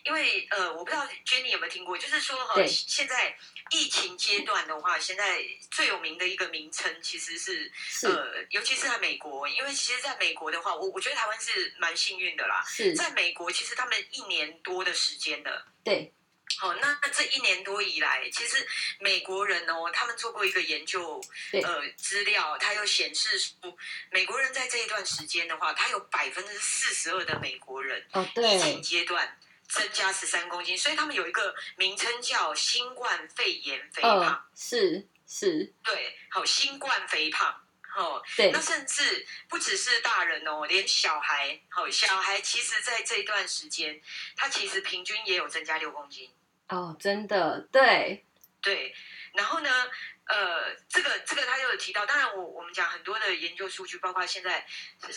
[0.03, 3.37] 因为呃，我不知道 Jenny 有没有听过，就是说哈，对现在
[3.71, 12.63] 疫情阶段的话，现在最有名的一个名称其实是，是呃，尤其是在美国，因为其实在美国的话，我我觉得台湾是蛮幸运的啦。
[12.67, 15.67] 是在美国，其实他们一年多的时间了。
[15.83, 16.13] 对。
[16.59, 18.65] 好，那这一年多以来，其实
[18.99, 21.21] 美国人哦，他们做过一个研究，
[21.61, 23.77] 呃，资料，他又显示出，
[24.09, 29.37] 美国人在这一段时间的话，他有百分之四十二的美国人，哦，对，疫情阶段
[29.67, 37.61] 增加十三公斤，所以他们有一个名称叫新冠肺炎肥胖，哦、是是，对，好，新冠肥胖，
[37.95, 44.01] 哦，对，那甚至不只是大人哦，连小孩，好，小孩其实在这一段时间，
[44.35, 46.31] 他其实平均也有增加六公斤。
[46.69, 48.25] 哦，真的，对，
[48.61, 48.93] 对，
[49.33, 49.69] 然后呢，
[50.27, 54.65] 呃，这个这个他就有提到，当然我我们讲很多的研究数据，包括现在，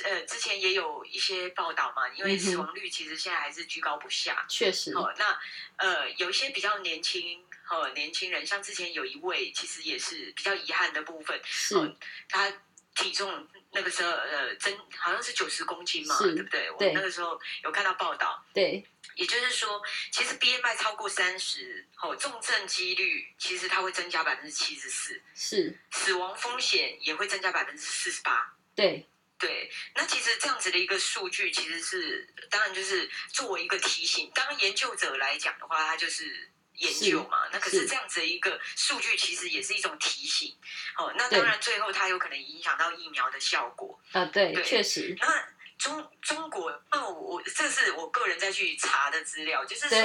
[0.04, 4.92] 呃，之前也有一些报道嘛，因为死亡率其实现在还是居高不下，确实。
[4.94, 5.38] 哦，那
[5.76, 11.96] 呃，有一些比较年轻，哦，年轻人，像之前有一位，其实也是比较遗憾的部分，是，哦，
[12.28, 12.52] 他
[12.94, 16.60] 体重那个时候呃增好像是九十公斤嘛，是对不对？
[16.78, 18.86] 对，我那个时候有看到报道，对。
[19.16, 28.56] 也就是说，其实 BMI 超过三十，哦，重症几率其实它会增加百分之七十四，是死亡风险也会增加百分之四十八。
[28.74, 29.06] 对
[29.38, 34.30] 对，那其实这样子的一个数据，其实是当然就是作为一个提醒。
[34.34, 36.50] 当研究者来讲的话，他就是
[36.80, 40.54] 研究嘛，那可是这样子的一个数据，其实也是一种提醒。
[40.98, 43.98] 哦，那当然最后它有可能影响到疫苗的效果。
[44.12, 45.14] 啊，对，对确实。
[45.20, 49.98] 那中中国，那我我这是我个人再去查的资料，就是说，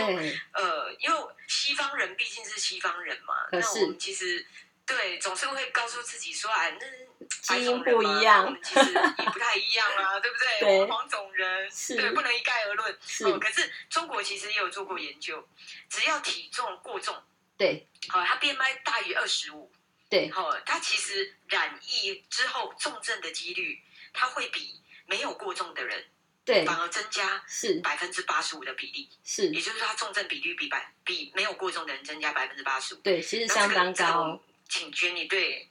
[0.53, 4.45] 呃，因为西方人毕竟是西方人嘛，那我们其实
[4.85, 10.59] 对总是会告诉自己说，哎，那基因不一样，我们其实也不太一样啊， 对不对？
[10.59, 12.97] 对，我黄种人，对，不能一概而论。
[13.05, 15.47] 是，可是中国其实也有做过研究，
[15.89, 17.15] 只要体重过重，
[17.57, 19.71] 对，好，他 BMI 大于二十五，
[20.09, 23.81] 对，好，他其实染疫之后重症的几率，
[24.13, 24.81] 他会比。
[25.07, 26.03] 没有过重的人，
[26.43, 34.41] 对，反而增加是百分之八十五的比例，是，也就是说，他重症比率比百比没有过重的人增加百分之八十五，对，其实相当高。
[34.67, 35.67] 警觉，你对，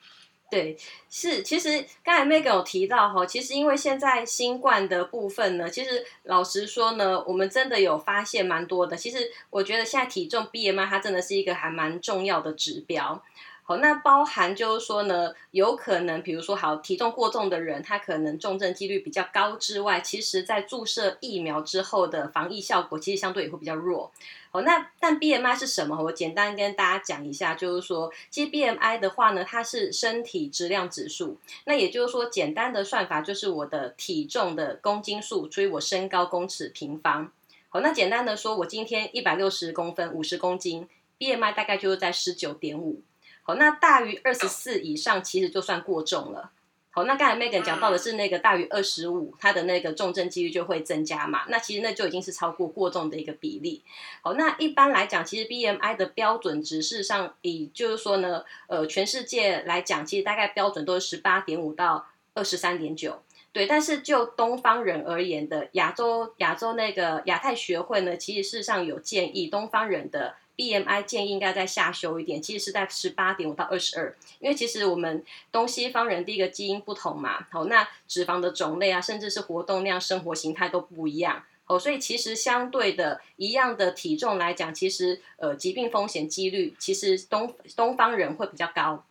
[0.51, 0.77] 对，
[1.11, 8.97] 是，其实刚才 Meg 有提到哈，其实因为现在新冠的部分呢，其实老实说呢，我们真的有发现蛮多的。
[8.97, 13.23] 其实我觉得现在体重 BMI 它真的是一个还蛮重要的指标。
[13.67, 24.13] 好，那包含就是说呢，有可能，比如说，好，体重过重的人，他可能重症几率比较高之外，其实在注射疫苗之后的防疫效果，其实相对也会比较弱。
[24.51, 25.99] 好，那但 BMI 是什么？
[26.03, 31.39] 我简单跟大家讲一下，就是说，其实 BMI 的话呢，它是身体质量指数。
[31.65, 37.33] 那也就是说，简单的算法就是我的体重的公斤数除以我身高公尺平方。
[37.71, 40.87] 好，那简单的说，我今天一百六十公分，五十公斤
[41.19, 43.01] ，BMI 大概就是在十九点五。
[43.47, 46.51] 好，那大于二十四以上，其实就算过重了。
[46.91, 51.45] 好，那刚才 Megan 讲到的是那个大于二十五，它的那个重症几率就会增加嘛。
[51.49, 53.83] 那其实那就已经是超过过重的一个比例。
[54.23, 63.21] 好，那一般来讲，其实 BMI 的标准值事实上，以就是说呢，呃，全世界来讲，其实大概标准都是十八点五到二十三点九。
[63.53, 89.05] 对，但是就东方人而言的亚洲亚洲那个亚太学会呢，其实事实上有建议东方人的 BMI 建议应该再下修一点，其实是在十八点五到二十二，因为其实我们东西方人第一个基因不同嘛，好，那脂肪的种类啊，甚至是活动量、生活形态都不一样，哦，所以其实相对的一样的体重来讲，其实呃疾病风险几率其实东东方人会比较高。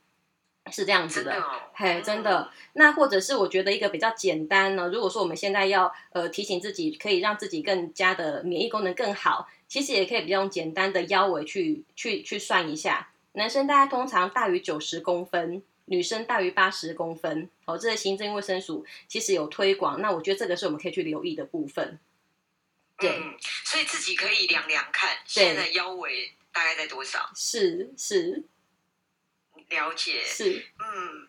[0.71, 2.49] 是这样子的，嘿，真的。
[2.73, 13.10] 那或者是我觉得一个比较简单呢，如果说我们现在要呃提醒自己，可以让自己更加的免疫功能更好，其实也可以比较用简单的腰围去去去算一下。
[13.34, 17.49] 男生大概通常大于九十公分，女生大于八十公分。
[17.65, 21.99] 哦，这个行政卫生署其实有推广，那我觉得这个是我们可以去留意的部分。
[22.97, 27.30] 对，嗯、所以自己可以量量看，现在腰围大概在多少？
[27.36, 28.43] 是是。
[29.73, 31.27] 了解是嗯，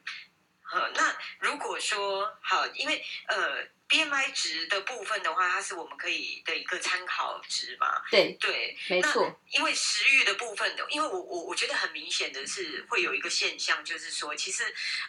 [0.62, 7.86] 好，那如果说好，因为呃，BMI 值的部分的话，它是我们可以的一个参考值嘛？
[8.10, 9.40] 对对，没错。
[9.50, 14.62] 因为食欲的部分的，因为我我我觉得很明显的是会有一个现象，就是说，其实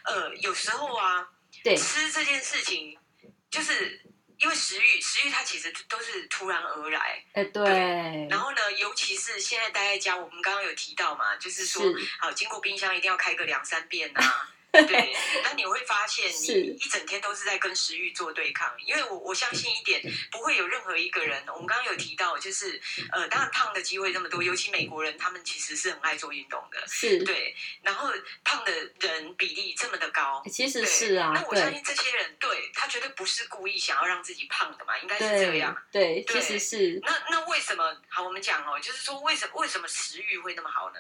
[0.06, 1.30] 呃，有时候啊，
[1.64, 2.98] 对吃这件事情
[3.50, 4.02] 就是。
[4.40, 8.28] 因为食欲，食欲它其实都是突然而来，哎，对，对。
[8.30, 14.52] 然后呢，尤其是现在待在家，我们刚刚有提到嘛，就是说，是好，经过冰箱一定要开个两三遍呐、啊。
[14.84, 18.74] 对，那你会发现，你一整天都是在跟食欲做对抗。
[18.86, 22.80] 因为我我相信一点，不会有任何一个人，我们刚刚有提到，就是
[23.12, 27.56] 呃，当然胖的机会这么多，尤其美国人，他们其实是很爱做运动的，是对。
[27.82, 28.12] 然后
[28.44, 31.32] 胖的人比例这么的高，其实是啊。
[31.34, 35.76] 那我相信这些人，对，他绝对不是故意想要让自己胖的嘛，应该是这样。
[35.92, 37.00] 对，对，其实是。
[37.04, 37.96] 那那为什么？
[38.10, 41.00] 好，我们讲哦，就是说为什么为什么食欲会那么好呢？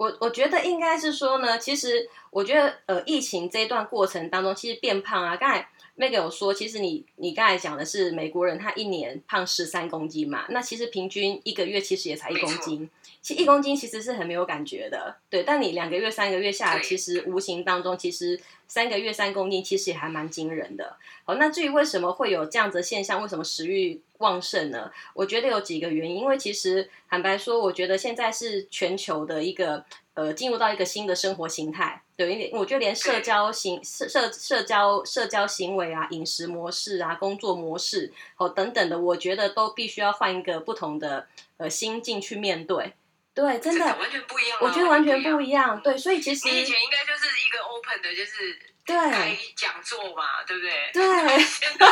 [0.00, 12.88] 我我觉得应该是说呢，其实我觉得呃，疫情这一段过程当中，其实变胖啊，刚才 Meg 有说，其实你你刚才讲的是美国人他一年胖十三公斤嘛，那其实平均一个月其实也才一公斤，
[13.22, 18.40] 其实一公斤其实是很没有感觉的，对，但你两个月三个月下来，其实无形当中其实。
[18.70, 20.96] 三个月三公斤，其实也还蛮惊人的。
[21.24, 24.88] 好，那至于为什么会有这样子的现象，为什么食欲旺盛呢？
[25.12, 26.18] 我觉得有几个原因。
[26.18, 32.00] 因为其实坦白说，我觉得现在是全球的一个呃，进入到一个新的生活形态。
[32.16, 42.92] 对，因为我觉得连社交行社社社交社交行为啊、饮食模式啊、工作模式哦等等的，我觉得都必须要换一个不同的呃心境去面对。
[43.40, 44.58] 对，真的，完全不一样。
[44.60, 45.80] 我觉得完全不一样。
[45.82, 50.90] 对，所以其实你以前应该就是一个 open 的，就是对开讲座嘛，对不对？
[50.92, 51.86] 对， 现在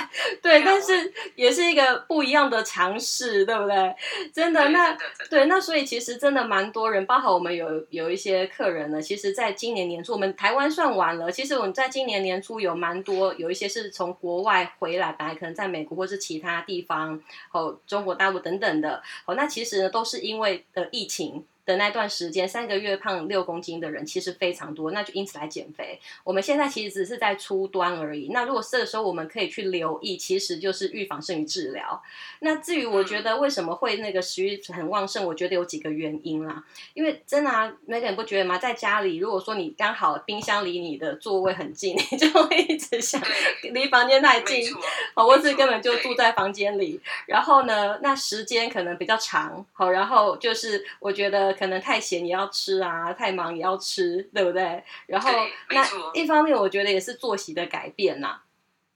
[0.42, 3.94] 对，但是也是一个不一样的尝试，对不对？
[4.32, 4.96] 真的，那
[5.30, 9.00] 对，那所以其实真的蛮多人，包括我们有有一些客人呢。
[9.00, 11.30] 其实，在今年年初，我们台湾算完了。
[11.30, 17.20] 其实我们在今年年初有蛮多，有一些是从国外回来，本来可能在美国或是其他地方，
[17.52, 19.02] 哦，中国大陆等等的。
[19.24, 21.44] 哦，那其实呢，都是因为呃疫情。
[21.72, 25.98] 的那段时间，三个月胖六公斤的人其实非常多，那就因此来减肥。
[26.22, 28.28] 我们现在其实只是在初端而已。
[28.30, 32.02] 那如果这个时候我们可以去留意，其实就是预防胜于治疗。
[32.40, 36.62] 那至于我觉得为什么会那个食欲很旺盛，我觉得有几个原因啦。
[36.92, 38.58] 因为真的啊，每个人不觉得吗？
[38.58, 43.18] 在家里，如果说你刚好冰箱离你的座位很近， 你就会一直想
[43.72, 44.70] 离房间太近，
[45.14, 47.00] 好，或是根本就住在房间里。
[47.26, 51.54] 然后呢，那时间可能比较长，好，然后就是我觉得。
[51.62, 54.82] 可能太闲也要吃啊，太忙也要吃，对不对？
[55.06, 55.30] 然后
[55.70, 58.40] 那一方面，我觉得也是作息的改变呐。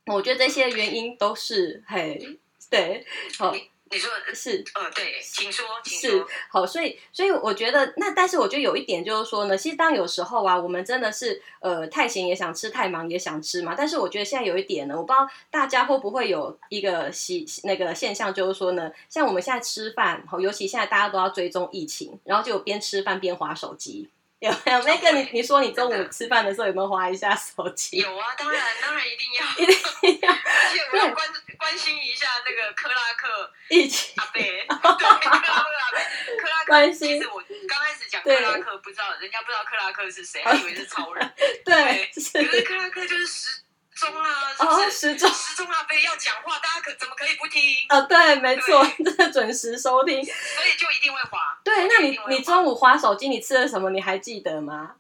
[0.07, 3.07] 我觉得这些原因都是很，对，
[3.39, 3.55] 好。
[3.89, 6.19] 你说是，呃，对，请说，请说。
[6.19, 13.77] 是，好，所以，所以我觉得，那但是我觉得有一点就是说呢，其实当有时候啊，我们真的是呃太闲也想吃，太忙也想吃嘛。
[13.79, 24.09] 但是我觉得现在有一点呢，我不知道大家会不会有一个习那个现象，就是说呢，像我们现在吃饭，尤其现在大家都要追踪疫情，然后就边吃饭边划手机。
[24.39, 27.97] 有有那个你你说你中午吃饭的时候有没有划一下手机？
[27.97, 31.27] 有啊，当然当然一定要，一定要，而且我要关
[31.59, 36.67] 关心一下那个克拉克一起阿贝，对克拉克阿贝，克拉克。
[36.67, 37.09] 关心。
[37.09, 41.35] 其实我刚开始讲克拉克，不知道人家不知道克拉克是谁，还以为是超人。
[41.65, 43.66] 对，可是克拉克就是十。
[43.97, 47.63] 钟啊，哦，时钟，时钟阿飞要讲话，大家可怎么可以不听？
[47.89, 50.33] 哦，对，没错，真的 准时收听，所
[50.65, 51.59] 以就一定会滑。
[51.65, 53.91] 对，那你你中午滑手机，你吃了什么？
[53.91, 54.95] 你还记得吗？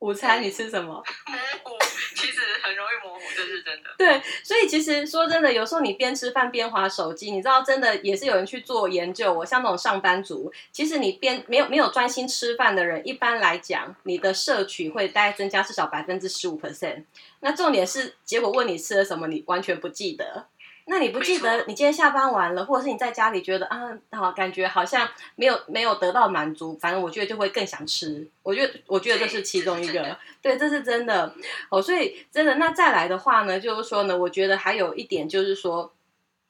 [0.00, 0.92] 午餐你吃什么？
[0.94, 1.34] 模
[1.64, 1.78] 糊，
[2.14, 3.90] 其实很容易模糊，这是真真的。
[3.96, 9.32] 对，所以其实说真的，有时候你边吃饭边划手机，你知道，真的也是有人去做研究。
[9.32, 17.04] 我像那种上班族，其实你边没有没有专心吃饭的人，一般来讲，你的摄取会大概增加至少百分之十五 percent。
[17.40, 20.46] 那重点是，结果问你吃了什么，你完全不记得。
[20.88, 28.24] 那你不记得你今天下班完了，或者是你在家里觉得啊，好感觉好像没有没有得到满足，反正我觉得就会更想吃。
[28.44, 31.34] 我觉得我觉得这是其中一个，对，这是真的
[31.70, 31.82] 哦。
[31.82, 35.92] 所以真的，那再来的话呢，就是说呢，我觉得还有一点就是说，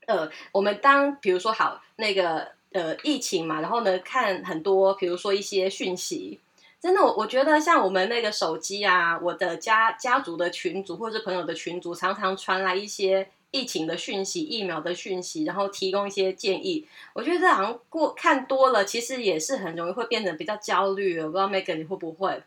[0.07, 6.39] 呃，我们当比如说好那个呃疫情嘛，然后呢看很多比如说一些讯息，
[6.78, 13.30] 真的我我觉得像我们那个手机啊，我的家家族的群组或者是朋友的群组，常常传来一些。
[13.51, 16.89] 疫情的讯息、疫苗的讯息，然后提供一些建议。
[17.15, 21.19] 我觉得这好像过看多了，其实也是很容易会变得比较焦虑。
[21.21, 22.43] 我不知道 Megan 你会不会？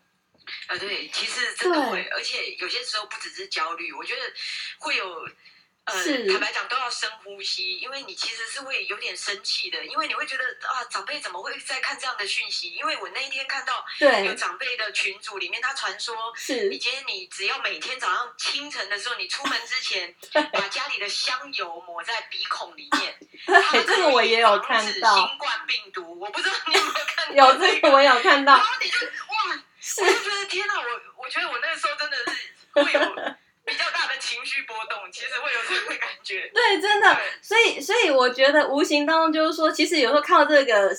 [0.67, 4.21] 啊，对，其实真的会，而且有些时候不只是焦虑，我觉得
[4.79, 5.05] 会有。
[5.89, 12.71] 呃，坦白讲都要深呼吸，因为你其实是会有点生气的，因为你会觉得啊，长辈怎么会在看这样的讯息？
[12.73, 13.85] 因为我那一天看到
[14.23, 20.15] 有长辈的群组里面，他传说，是你今天你只要每天早上清晨的时候，你出门之前
[20.53, 23.17] 把家里的香油抹在鼻孔里面，
[23.85, 25.27] 这个我也有看到。
[25.27, 27.53] 新冠病毒，我不知道你有没有看到？
[27.53, 28.55] 有这个我有看到。
[28.55, 29.63] 然后你就哇，
[29.97, 32.31] 我就觉得天哪，我我觉得我那个时候真的是
[32.73, 33.35] 会有。
[33.69, 36.49] 比较大的情绪波动，其实会有这样的感觉。
[36.51, 40.91] 对，真的，所以，所以我觉得无形当中就是说，其实有时候靠这个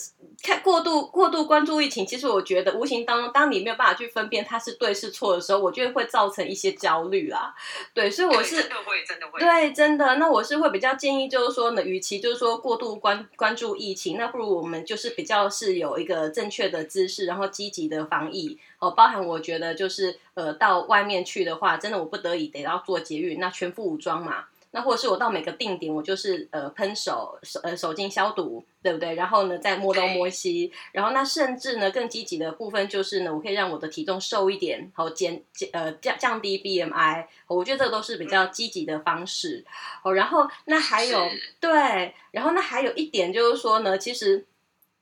[0.43, 7.53] 看过度过度关注疫情，其实我觉得无形当中，当你没有办法去分辨它是对是错的时候，我觉得会造成一些焦虑啦。
[7.93, 9.41] 对，所以我是真的会，真的会。
[9.41, 10.15] 对，真的。
[10.17, 18.59] 那我是会比较建议，就是说呢，与其就是说过度关关注疫情，那不如我们就是比较是有一个正确的姿势，然后积极的防疫。
[18.81, 24.47] 哦，包含我觉得就是呃，到外面去的话，真的我不得已得要做节育，那全副武装嘛。
[24.73, 29.17] 那或者是我到每个定点，我就是呃喷手手呃手巾消毒，对不对？
[29.17, 30.71] 然后呢，再摸东摸西。
[30.93, 37.27] 然后那甚至呢，更积极的部分就是呢，我可以让我的体重瘦一点，好减减呃降降低 BMI。
[37.49, 39.65] 我觉得这个都是比较积极的方式。
[40.05, 41.29] 哦，然后那还有
[41.59, 44.47] 对，然后那还有一点就是说呢，其实。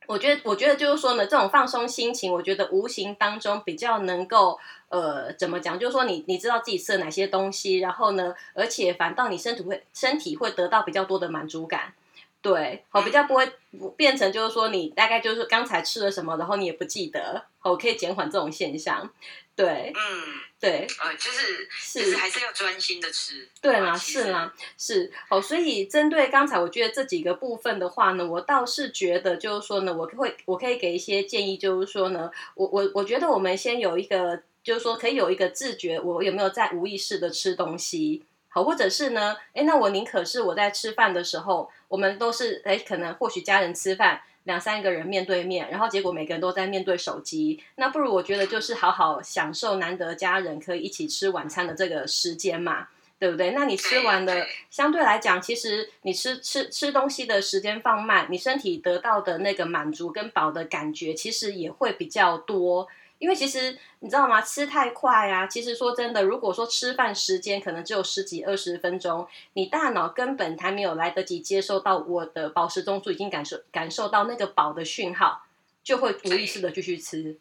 [0.09, 5.79] 我觉得，我觉得就是说呢，这种放松心情，我觉得无形当中比较能够，呃，怎么讲？
[5.79, 11.93] 就是说你你知道自己吃了哪些东西，然后呢，而且反倒你身体会身体会得到比较多的满足感，
[12.41, 13.53] 对，好，比较不会
[13.99, 19.11] 变成就是说你大概就是刚才吃了什么，然后你也不记得，好，可以减缓这种现象。
[19.59, 20.23] 对，嗯，
[20.61, 23.49] 对，呃，就是是，就是还是要专心的吃。
[23.61, 25.11] 对啦，是啦，是。
[25.29, 38.25] 好，所以针对刚才我觉得这几个部分的话呢，我倒是觉得就是说呢，我会我可以给一些建议，就是说呢，我我我觉得我们先有一个，就是说可以有一个自觉，我有没有在无意识的吃东西？
[38.51, 44.23] 好，或者是呢，哎，那我宁可是我在吃饭的时候，我们都是哎，可能或许家人吃饭。
[44.49, 52.89] 两三个人面对面，然后结果每个人都在面对手机，那不如我觉得就是好好享受难得家人可以一起吃晚餐的这个时间嘛，
[53.19, 53.51] 对不对？
[53.51, 62.89] 那你吃完了，相对来讲，其实你吃吃吃东西的时间放慢，你身体得到的那个满足跟饱的感觉，其实也会比较多。
[63.19, 64.41] 因为其实你知道吗？
[64.41, 65.47] 吃太快啊！
[65.47, 75.43] 其实说真的，如果说吃饭时间可能只有十几二十分钟，你大脑根本还没有来得及接收到我的饱食中枢已经感受感受到那个饱的讯号，
[75.83, 77.37] 就会无意识的继续吃。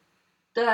[0.52, 0.66] 对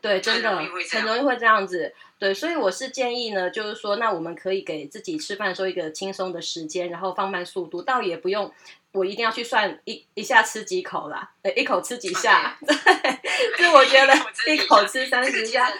[0.00, 0.56] 对，真的很
[1.04, 1.92] 容易会这样子。
[2.16, 8.52] 对，所以我是建议呢，就是说，那我们可以给自己吃饭的时候一个轻松的时间，然后放慢速度，倒也不用。
[8.96, 14.14] 我一定要去算一一下吃几口啦，呃，一口吃几下， 对，就我觉得
[14.52, 15.70] 一口吃三十下，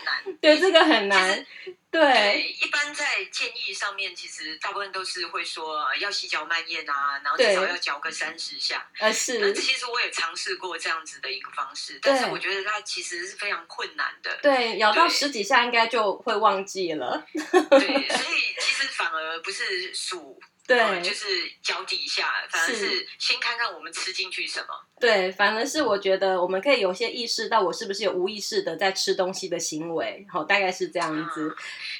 [0.41, 1.47] 对，这个很难，
[1.91, 2.55] 对。
[2.63, 8.87] 一般在建议上面，其实大部分都是会说要细嚼慢咽啊，然后至少要嚼个三十下。
[8.99, 9.39] 呃，是。
[9.39, 14.39] 那其实我也尝试过这样子的一个方式，但是我觉得它其实是非常困难的。
[14.43, 17.25] 对，咬到十几下应该就会忘记了。
[17.33, 17.41] 对，
[18.11, 20.39] 所以其实反而不是数。
[20.67, 21.27] 对、嗯，就是
[21.63, 24.69] 脚底下，反而是先看看我们吃进去什么。
[24.99, 30.27] 对，反而是我觉得我们可以有些意识到，我是不是有无意识的在吃东西的行为。
[30.29, 31.49] 好，大概是这样子。
[31.49, 31.57] 嗯、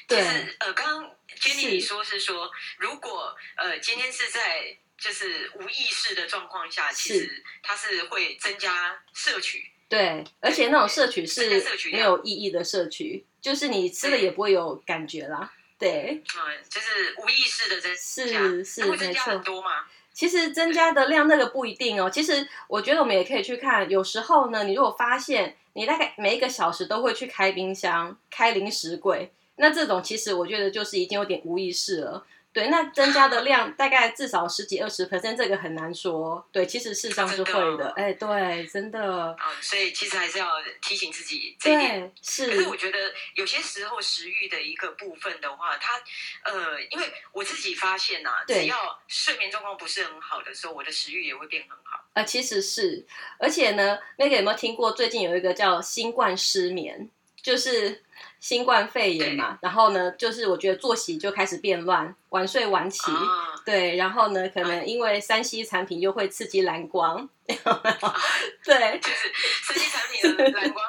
[0.07, 0.19] 对，
[0.59, 9.71] 呃，刚刚 Jenny 你说是说，如果呃今天是在就是无意识的状况下，其实它是会增加摄取。
[9.87, 11.63] 对，而且那种摄取是
[11.93, 15.53] 没有意义的摄取，就是你吃了也不会有感觉啦。
[15.79, 19.35] 对，嗯，就是无意识的增加，是是没错。
[19.37, 19.85] 多吗？
[20.13, 22.09] 其实增加的量那个不一定哦。
[22.09, 32.25] 其实我觉得我们也可以去看，有时候呢，你如果发现你大概每一个小时都会去开冰箱、开零食柜，那这种其实我觉得就是已经有点无意识了。
[32.57, 36.43] 对，那增加的量大概至少十几二十 percent，这个很难说。
[36.51, 37.93] 对，其实事实上是会的。
[37.95, 39.27] 哎，对，真的。
[39.37, 40.49] 啊，所以其实还是要
[40.81, 42.11] 提醒自己这一点。
[42.23, 42.47] 是。
[42.47, 46.01] 可是我觉得有些时候食欲的一个部分的话，它
[46.45, 51.97] 呃，因为我自己发现呐、啊，只要睡眠状况不是很好的时候，我的食欲也会变很好。
[52.13, 53.05] 啊、呃，其实是，
[53.37, 54.91] 而且呢，那个有没有听过？
[54.91, 57.07] 最近有一个叫新冠失眠，
[57.39, 58.01] 就是。
[58.47, 67.29] 新冠肺炎嘛，然后呢，就是我觉得作息就开始变乱，晚睡晚起，啊、对，然后呢，可能因为三 C 产品又会刺激蓝光，啊、
[68.63, 69.31] 对，就是
[69.63, 70.85] 三 C 产品的蓝光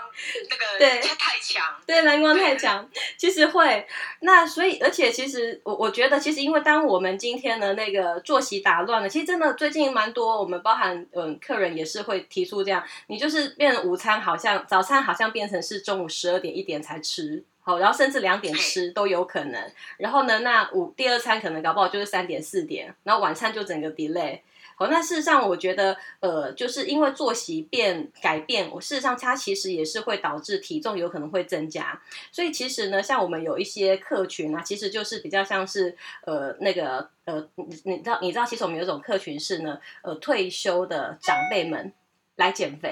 [0.51, 3.87] 那个对太强，对，蓝光太强，其实会，
[4.21, 17.45] 那所以而且其实我我觉得其实因为当我们今天的那个作息打乱了，其实真的最近蛮多，我们包含嗯客人也是会提出这样，你就是变成午餐好像早餐好像变成是中午十二点一点才吃。
[17.61, 19.73] 好，然后甚至两点吃都有可能。
[19.99, 24.41] 然后呢，那午第二餐可能搞不好就是三点四点，然后晚餐就整个 delay。
[24.79, 32.01] 哦，那事实上我觉得，呃，就是因为作息变改变，我事实上它其实也是会导致体重有可能会增加。
[32.31, 41.93] 所以其实呢，像我们有一些客群啊，其实就是比较像是呃那个呃，你你知道你知道，其实我们有一种客群是呢，呃，退休的长辈们
[42.37, 42.91] 来减肥。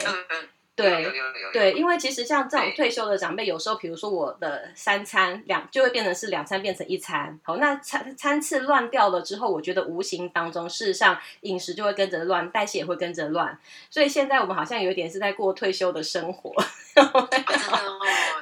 [0.76, 1.10] 对
[1.54, 13.58] 对，因为其实像这种退休的长辈，有时候比如说我的三餐两就会变成是两餐变成一餐，好，那餐餐次乱掉了之后，我觉得无形当中事实上饮食就会跟着乱，代谢也会跟着乱，
[13.88, 16.54] 所以现在我们好像有一点是在过退休的生活。
[16.96, 17.28] 哦、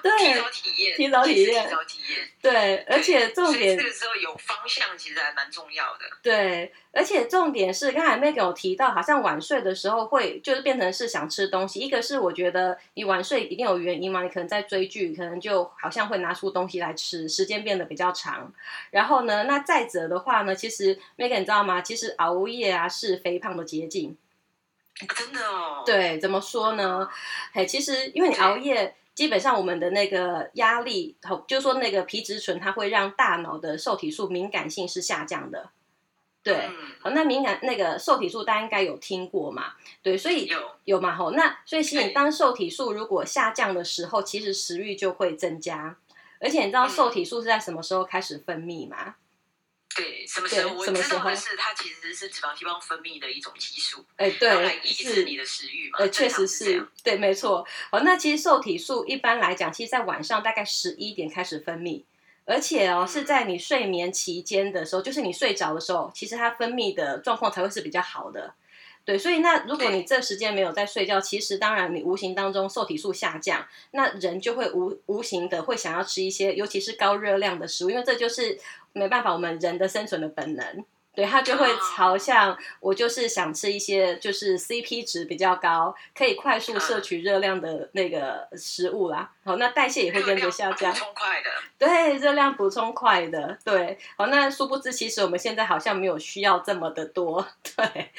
[0.03, 2.29] 对，提早体验，提早体验，提早体验。
[2.41, 6.01] 对，而且重点，这个时候有方向，其实还蛮重要的。
[6.23, 11.81] 对，而且重点是，刚才 Megan 有提到，好像晚睡的时候会就是变成是想吃东西。
[11.81, 18.53] 一个是我觉得你晚睡一定有原因嘛，你可能在追剧，可能就好像会拿出东西来吃，时间变得比较长。
[18.91, 21.83] 然后呢，那再者的话呢，其实 Megan 你知道吗？
[21.83, 24.17] 其实熬夜啊是肥胖的捷径。
[25.17, 27.09] 真的哦，对，怎么说呢？
[27.53, 31.17] 嘿，其实因为你熬夜，基本上我们的那个压力，
[31.49, 35.71] 就是说那个皮质醇，它会让大脑的受体素敏感性是下降的。
[36.45, 36.69] 对，
[37.01, 39.73] 好、嗯，那敏感那个受体素大家应该有听过嘛？
[40.03, 45.97] 对，所以有有嘛吼，那所以其实你当受体素如果下降的时候，其实食欲就会增加。
[46.39, 49.15] 而且你知道受体素是在什么时候开始分泌吗？
[49.97, 50.75] 对，什么时候？
[50.75, 56.01] 我知道的是，它其实是脂肪细胞分泌的一种激素，哎，对，来抑制你的食欲嘛。
[56.01, 57.65] 呃，确实是，对，没错。
[57.91, 62.03] 好，那其实受体素一般来讲，其实在晚上大概十一点开始分泌，
[62.47, 68.55] 而且哦，是在你睡眠期间的时候，就是你睡着的时候，其实它分泌的状况才会是比较好的。
[69.07, 78.59] 对，所以那如果你这时间没有在睡觉，其实当然你无形当中受体素下降，那人就会无无形的会想要吃一些，尤其是高热量的食物，因为这就是
[78.93, 80.85] 没办法，我们人的生存的本能。
[81.15, 89.31] 对，他就会朝向我，就是想吃一些就是 CP 值比较高，可以快速摄取热量的那个食物啦。
[89.45, 90.93] 好，那代谢也会跟着下降。
[90.93, 91.51] 补充快的。
[91.79, 93.57] 对，热量补充快的。
[93.65, 97.47] 对，好，那殊不知其实我们现在好像没有需要这么的多。
[97.77, 98.11] 对。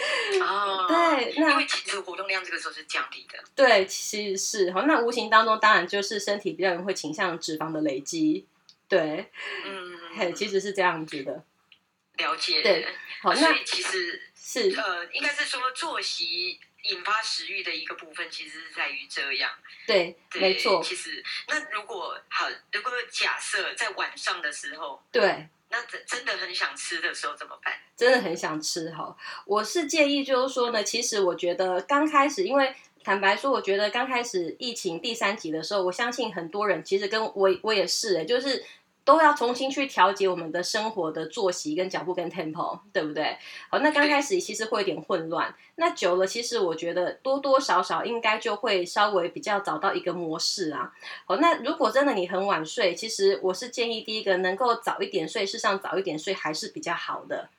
[0.41, 0.85] 哦。
[0.87, 3.37] 对，那因为其实活动量这个时候是降低的。
[3.55, 8.45] 对，其实是好，那无形当中当然就是身体比较容易会倾向脂肪的累积。
[8.87, 9.29] 对。
[9.65, 9.97] 嗯。
[10.15, 11.43] 嘿，其实是这样子的。
[12.17, 12.87] 了解，对，
[13.21, 19.51] 好，那其实是呃，应该是说作息引发食欲的一个部分，其实是在于这样。
[19.85, 20.81] 对，对没错。
[20.83, 27.73] 其实，那如果好，如果假设在晚上的时候，对，那真真的很想吃的时候怎么办？
[27.97, 38.63] 真的很想吃哈，我是建议就是说呢，其实我觉得刚开始，因为坦白说，我觉得刚开始疫情第三级的时候，我相信很多人其实跟我我也是，就是。
[39.05, 43.37] 都要重新去调节我们的生活的作息跟脚步跟 tempo，对不对？
[43.69, 50.91] 好，那刚开始其实会有点混乱，那久了其实我觉得多多少少应该就会稍微比较找到一个模式啊。
[51.25, 57.49] 好，那如果真的你很晚睡，其实我是建议第一个能够早一点睡，事实上早一点睡还是比较好的。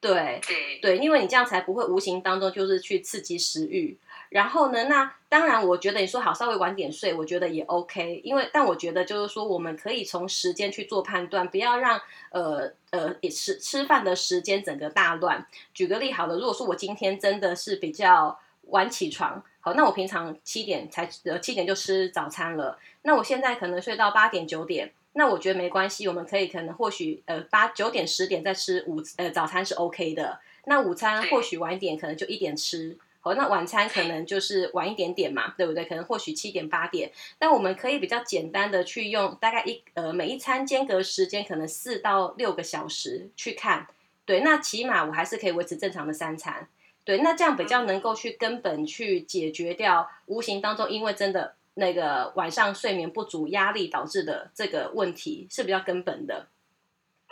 [0.00, 0.40] 对
[0.80, 3.98] 对，因为你这样才不会无形当中就是去刺激食欲。
[4.34, 8.20] 然后呢，那当然，我觉得你说好稍微晚点睡，我觉得也 OK。
[8.24, 15.46] 因为，但我觉得就是说，我们可以从时间去做判断，不要让呃呃吃吃饭的时间整个大乱。
[15.72, 18.36] 举个例好了，如果说我今天真的是比较
[18.70, 30.40] 晚起床，好，那我平常七点才呃七点就吃早餐了，那我现在可能睡到八点九点，那我觉得没关系，我们可以可能或许呃八九点十点再吃午呃早餐是 OK 的。
[30.64, 32.98] 那午餐或许晚一点，可能就一点吃。
[33.24, 35.86] 好，那晚餐可能就是晚一点点嘛，对不对？
[35.86, 43.86] 可能或许七点八点，但我们可以比较简单的去用大概一呃每一餐间隔时间可能四到六个小时去看，
[44.26, 46.68] 对，那起码我还是可以维持正常的三餐，
[47.02, 56.48] 对，那这样比较能够去根本去解决掉无形当中因为真的那个晚上睡眠不足、压力导致的这个问题是比较根本的。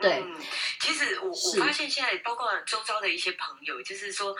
[0.00, 0.24] 对，
[1.22, 4.36] 我我发现现在包括周遭的一些朋友，就是说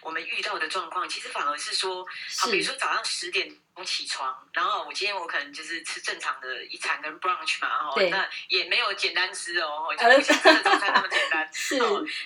[0.00, 2.06] 我们遇到的状况，其实反而是说，
[2.38, 3.58] 好，比如说早上十点钟。
[3.84, 11.46] 起床，然后我今天我可能就是吃正常的一餐跟 brunch 嘛，哦，那也没有简单吃哦，就不像吃的早餐那么简单。
[11.52, 11.76] 是，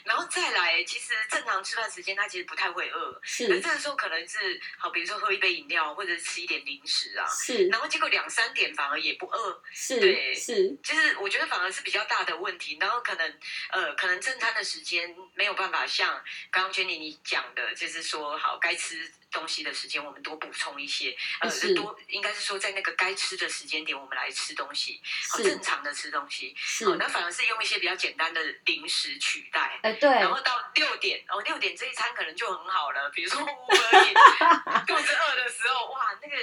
[0.04, 13.38] 然后再来，其实正常吃饭时间他其实不太会饿，是，这个时候可能是好，比如说喝一杯饮料或者吃一点零食啊，是，然后结果两三点反而也不饿，是，对，是，就是我觉得反而是比较大的问题，然后可能
[13.70, 19.12] 呃，可能正餐的时间没有办法像刚刚 Jenny 你讲的，就是说好该吃。
[19.30, 36.36] 东西的时间，我们多补充一些，呃，多应该是说在那个该吃的时间点，我们来吃东西，好正常的吃东西，好，那反而是用一些比较简单的零食取代，哎，对，然后到六点，哦，六点这一餐可能就很好了，比如说我们肚子饿的时候，哇，那个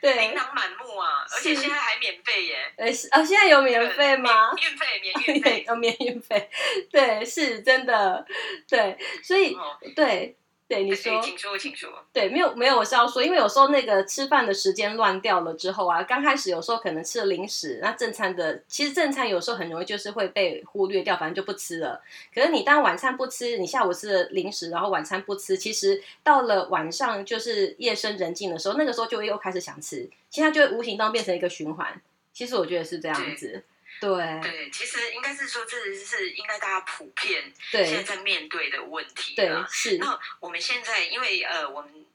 [0.00, 4.52] 对，琳琅满目啊，而且现在还免费耶，哎，哦，现在有免费吗？
[4.56, 6.50] 运费免运费， 有，免运费，
[6.90, 8.24] 对，是真的，
[8.68, 9.56] 对，所以
[9.94, 10.36] 对。
[10.68, 11.90] 对你说，请说，请说。
[12.12, 22.02] 对，没有没有，我是要说，因为有时候那个吃饭的时间乱掉了之后啊，刚开始有时候可能吃了零食，那正餐的其实正餐有时候很容易就是会被忽略掉，反正就不吃了。
[22.34, 31.98] 可是你当晚餐不吃，你下午吃了零食，然后晚餐不吃，其实到了晚上就是夜深人静的时候，那个时候就会又开始想吃，其实它就会无形当中变成一个循环。
[32.34, 33.64] 其实我觉得是这样子。
[34.00, 39.34] 对对，其实应该是说，这是应该大家普遍现在在面对的问题。
[39.34, 39.98] 对，是。
[39.98, 42.06] 那我们现在，因为呃，我们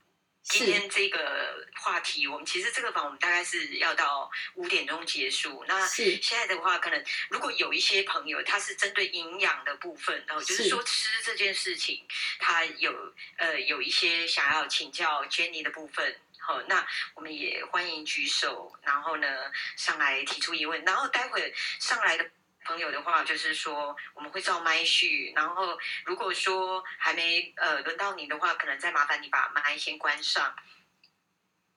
[0.43, 5.65] 今天这个话题，我们其实这个房我们大概是要到五点钟结束。
[5.67, 12.05] 那现在的话，可能如果有一些朋友他是针对营养的部分，然后就是说吃这件事情，
[12.39, 16.15] 他有呃有一些想要请教 Jenny 的部分。
[16.45, 22.29] 好，那我们也欢迎举手，然后呢上来提出疑问，然后待会上来的
[22.65, 30.53] 朋友的话，就是说我们会照麦序，然后如果说还没呃轮到你的话，可能再麻烦你把麦先关上。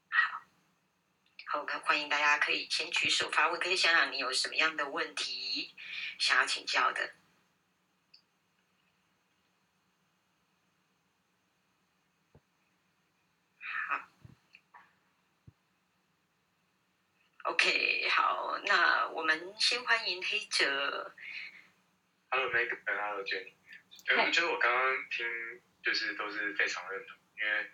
[0.08, 0.40] 好，
[1.46, 5.76] 好，欢迎大家可以先举手发问，可以想想你有什么样的问题
[6.18, 7.14] 想要请教的。
[17.46, 21.14] OK，好，那我们先欢迎黑泽。
[22.28, 23.54] Hello，Meg，Hello，Jenny。
[24.18, 25.24] 我觉得我刚刚听
[25.80, 27.70] 就是都是非常认同，因为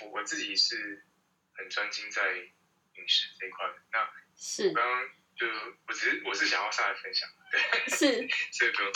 [0.00, 1.04] 我我自己是
[1.52, 3.74] 很专心在饮食这一块的。
[3.92, 5.46] 那是我刚刚就
[5.86, 7.60] 我只是我是想要上来分享，对，
[7.94, 8.06] 是，
[8.56, 8.90] 所以不用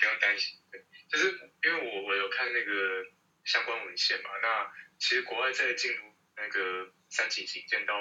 [0.00, 1.30] 不用担心，对，就是
[1.62, 3.04] 因为我我有看那个
[3.44, 7.94] 相关文献嘛，那其实国外在进入那个三级警戒到。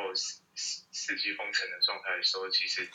[0.56, 2.90] 四四级封城的状态的时候，其实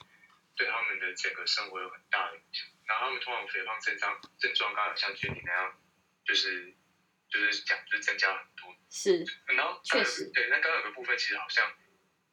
[0.54, 2.66] 对他们的整个生活有很大的影响。
[2.86, 5.82] 然后他们通常肥胖症状症状刚好像 Jenny 那样，
[6.24, 6.74] 就是
[7.28, 8.76] 就是讲就是增加很多。
[8.90, 9.24] 是。
[9.48, 10.30] 然后确实。
[10.32, 11.74] 对，那刚刚有个部分其实好像，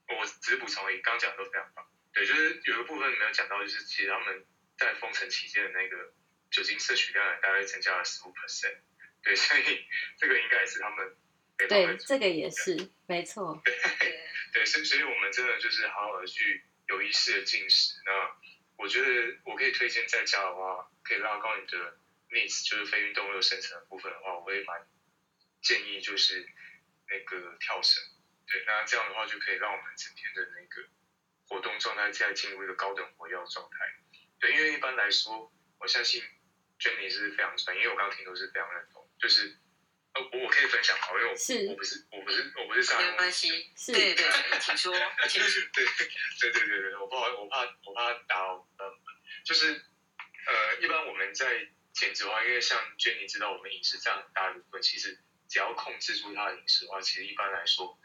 [0.10, 1.90] 我只是补充而已，刚讲的都非常棒。
[2.14, 4.46] 对，就是有个部分没有讲到，就是其实他们
[4.78, 6.14] 在封城期间的那个
[6.52, 8.78] 酒精摄取量大概增加了十五 percent。
[9.24, 9.88] 对，所以
[10.20, 11.18] 这个应该也是他们。
[11.58, 13.60] 对，这个也是没错。
[13.66, 13.74] 对。
[14.54, 18.00] 对，所所以我们真的就是好好的去有意识的进食。
[18.06, 18.32] 那
[18.78, 21.98] 我觉得我可以推荐在家的话，可以拉高你的
[22.30, 24.88] NEAT，就是非运动热生成的部分的话，我会蛮
[25.62, 26.48] 建议就是
[27.10, 28.04] 那个跳绳。
[28.46, 30.88] 对，那这样的话就可以让我们整天的那个
[31.48, 33.78] 活动状态再进入一个高等活跃状态。
[34.40, 36.22] 对，因为一般来说，我相信
[36.80, 39.58] Jenny 是非常专业，因为我刚刚听都是非常认同，就是。
[40.14, 41.08] 呃，我可以分享吗？
[41.10, 44.94] 因为我是我不是我不是我不是上没关系，是对对，请说，
[45.28, 45.62] 请说。
[45.74, 48.94] 对对对对对，我不好，我怕我怕打扰呃，
[49.44, 49.74] 就是
[50.46, 58.00] 呃，一般我们在减脂的话，因为像 Jenny 知道，我们饮食占很大的部分，其实只要控制住他的饮食的话，其实一般来说，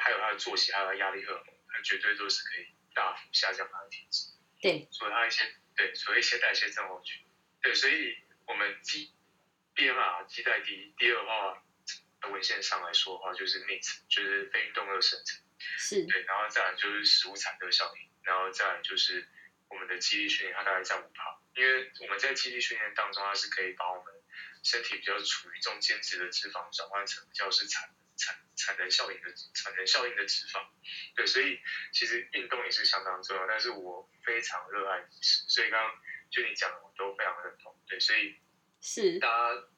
[0.00, 4.32] 还有他的作息，还有他压力荷尔蒙，他绝对都是可以大幅下降他的体脂。
[4.62, 5.44] 对，所以他一些
[5.76, 7.22] 对，所以一些代谢症候群。
[7.60, 8.16] 对，所以
[8.46, 9.12] 我们基。
[9.78, 11.62] BMR 基代低，第二的话，
[12.32, 15.40] 文献上来说的话，就是 NEAT，就是非运动热生成，
[15.78, 16.04] 是。
[16.04, 19.28] 对，然后再来就是食物产热效应，然后再来就是
[19.68, 24.12] 我们的肌力训练，它大概在五趴，因为我们在肌力训练当中，它是可以把我们
[24.64, 30.66] 身体比较处于中间值的脂肪转换成比较是产产产能效应的产能效应的脂肪，
[31.14, 31.60] 对，所以
[31.92, 36.02] 其实运动也是相当重要，但是我非常热爱饮食，所以刚刚
[36.32, 38.36] 就你讲的我都非常认同，对，所以
[38.80, 39.18] 是。
[39.18, 39.68] 大家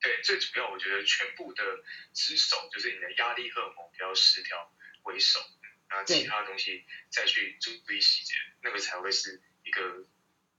[0.00, 1.64] 对最主要我觉得全部的
[2.12, 5.40] 之首就是你的压力荷尔蒙比较失调为首，
[5.88, 10.06] 那其他东西再去注意细节，那个才会是一个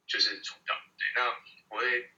[0.07, 1.29] 就是主要，对，那
[1.69, 2.11] 我会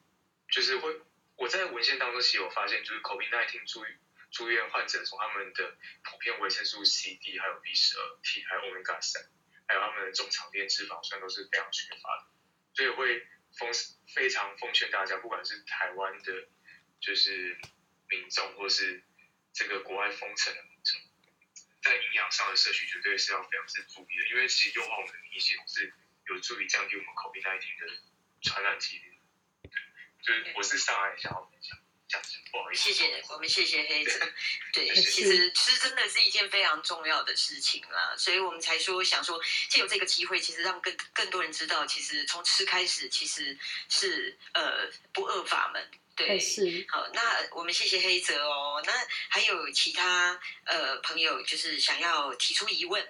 [0.49, 1.01] 就是会
[1.35, 3.89] 我在文献当中其实有发现，就是 COVID-19 注意。
[4.31, 9.23] 住院患者从他们的普遍维生素 C、D，还有 B 十二 T，还有 Omega 三，
[9.67, 12.27] 还有他们的中长链脂肪酸都是非常缺乏的，
[12.75, 13.27] 所以会
[13.57, 13.69] 奉
[14.13, 16.47] 非常奉劝大家，不管是台湾的，
[16.99, 17.57] 就是
[18.09, 19.03] 民众，或是
[19.53, 20.99] 这个国外封城的民众，
[21.81, 25.93] 在营养上的摄取绝对是要非常之注意的，因为其实优化我们的免疫系统是
[26.27, 28.01] 有助于降低我们 COVID-19 的
[28.41, 29.19] 传染几率。
[29.63, 29.71] 对，
[30.21, 31.77] 就是我是上海想要分享。
[32.73, 34.19] 谢谢我们，谢谢黑泽。
[34.73, 43.57] 对，其实吃真的是一件非常重要的事情啦，所以我们才说想说，借由这个机会，其实让更更多人知道，其实从吃开始，其实
[43.89, 45.89] 是呃不二法门。
[46.15, 46.85] 对，是。
[46.89, 47.21] 好，那
[47.55, 48.81] 我们谢谢黑泽哦。
[48.85, 48.93] 那
[49.29, 53.07] 还有其他呃朋友，就是想要提出疑问，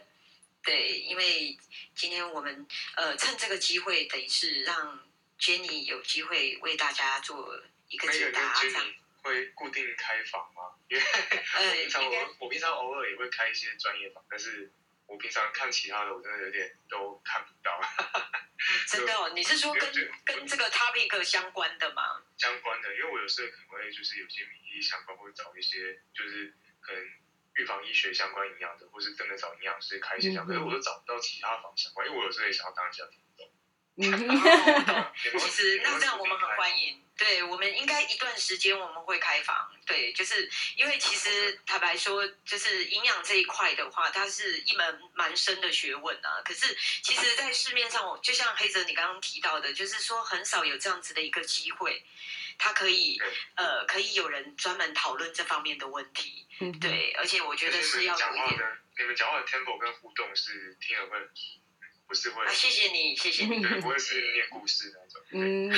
[0.64, 1.58] 对，因为
[1.96, 5.06] 今天我们呃趁这个机会，等于是让
[5.40, 7.62] Jenny 有机会为大家做。
[7.90, 8.86] 一个解答这样。
[9.22, 10.80] 会固定开房吗？
[10.88, 14.72] 因为我平常我我平常偶尔也会开一些专业房，但是
[15.06, 17.82] 我平常看其他的，我真的有点都看不到。
[18.88, 19.30] 真的哦？
[19.36, 19.92] 你是说跟
[20.26, 22.24] 跟这个 topic 相关的吗？
[22.38, 27.04] 相关的，因为我有时候可能会就是有些免疫相关，会找一些就是可能
[27.56, 33.29] 预防医学相关营养的，或是真的找营养师开一些相关，可是我都找不到其他方相关，因为我有时候也想要当一下听众。
[35.40, 37.04] 其实那这样我们很欢迎。
[37.18, 46.42] 对，我们应该一段时间我们会开房，对，就是因为其实坦白说，就是营养这一块的话，它是一门蛮深的学问啊。
[46.46, 46.74] 可是
[47.04, 52.06] 其实，在市面上，就像黑泽你刚刚提到的，就是说很少有这样子的一个机会，
[52.58, 53.20] 它可以
[53.56, 56.48] 呃，可以有人专门讨论这方面的问题。
[56.62, 58.60] 嗯，对，而且我觉得是要有一点。
[58.98, 61.18] 你们讲话的 tempo 跟互动是听了会。
[62.10, 65.22] 不是会、啊，谢谢你，谢谢你， 不会是念故事那种。
[65.30, 65.72] 嗯，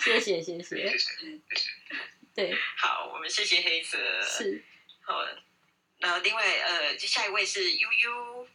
[0.00, 1.40] 谢谢，谢谢，谢谢，
[2.34, 3.96] 对，好，我们谢谢黑泽。
[4.20, 4.64] 是，
[5.02, 5.24] 好，
[5.98, 8.48] 那另外呃，下一位是悠悠。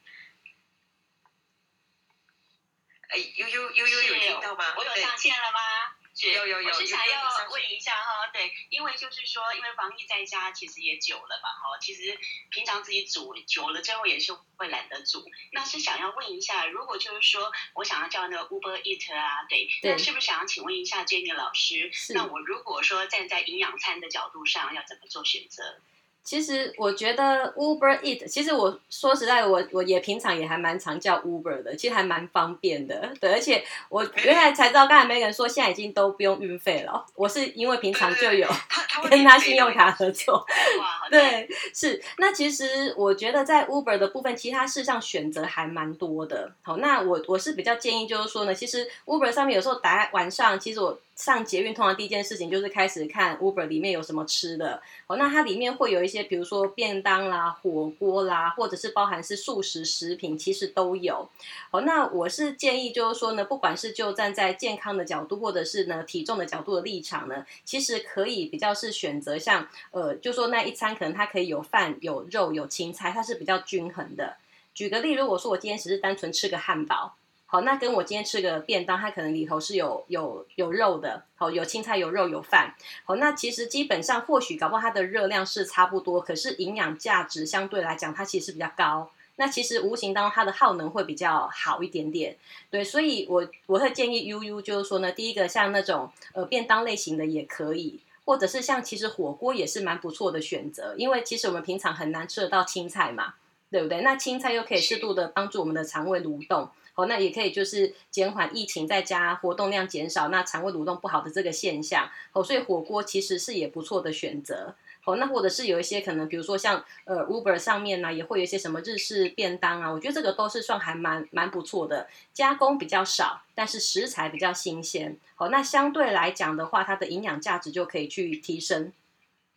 [3.07, 4.76] 哎，悠悠悠悠有听到吗？
[4.76, 5.95] 我有上线了吗？
[6.22, 12.18] 有有有，我是想要问一下哈，对，因为就是说，因为防疫在家其实也久了嘛，哈，其实
[12.49, 15.26] 平常自己煮久了之后也是会懒得煮。
[15.51, 21.91] 那是想要问一下，如果就是说我想要叫那个 Uber Eat 啊，对，对那是不是想要请问一下 Jenny 老师？
[22.13, 25.82] 那我如果说站在营养餐的角度上，要怎么做选择？
[26.26, 33.13] 其实我觉得 Uber Eat，其实我说实在，我我也平常也还蛮常叫 Uber 的，其实还蛮方便的。
[33.21, 37.05] 对，而且我原来才知道，刚才没人说现在已经都不用运费了。
[37.13, 38.49] 我是因为平常就有
[39.07, 40.43] 跟他信用卡合作。
[41.11, 42.01] 对，是。
[42.17, 46.51] 那其实我觉得在 Uber 的部分，其他事实上选择还蛮多的。
[46.63, 50.99] 好，那我我是比较建议就是说呢，其实 Uber 上面有时候打晚上，其实我。
[51.16, 61.30] 上捷运通常第一件事情就是开始看 Uber 里面有什么吃的哦，那它里面会有一些，比如说便当啦、火锅啦，或者是包含是素食食品，其实都有。
[61.72, 74.36] 哦，那我是建议就是说呢，不管是就站在健康的角度，或者是呢体重的角度的立场呢，其实可以比较是选择像呃，就说那一餐可能它可以有饭、有肉、有青菜，它是比较均衡的。
[74.74, 77.16] 举个例，如果说我今天只是单纯吃个汉堡。
[77.56, 82.76] 好，那跟我今天吃个便当，它可能里头是有有有肉的，好，有青菜、有肉、有饭。
[83.06, 89.10] 好，那其实基本上或许搞不好它的热量是差不多，可是营养价值相对来讲它其实是比较高。
[89.38, 92.36] 那其实无形当中它的耗能会比较好一点点。
[92.70, 103.36] 对，所以我我会建议 U U 就是说呢，第一个像那种呃便当类型的也可以，或者是像其实火锅也是蛮不错的选择，因为其实我们平常很难吃得到青菜嘛，
[103.72, 104.01] 对不对？
[104.01, 106.70] 那青菜又可以适度的帮助我们的肠胃蠕动。
[106.96, 112.10] 哦，那也可以就是减缓疫情在家活动量减少，那肠胃蠕动不好的这个现象。
[112.34, 114.74] 哦，所以火锅其实是也不错的选择。
[115.04, 125.16] 哦，那或者是有一些可能，比如说像呃 Uber 上面呢，也会有一些什么日式便当啊，我觉得这个都是算还蛮蛮不错的，加工比较少，但是食材比较新鲜。
[125.38, 128.91] 哦，那相对来讲的话，它的营养价值就可以去提升。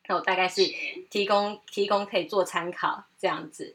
[0.07, 0.63] 那我大概是
[1.09, 3.75] 提供提供可以做参考这样子。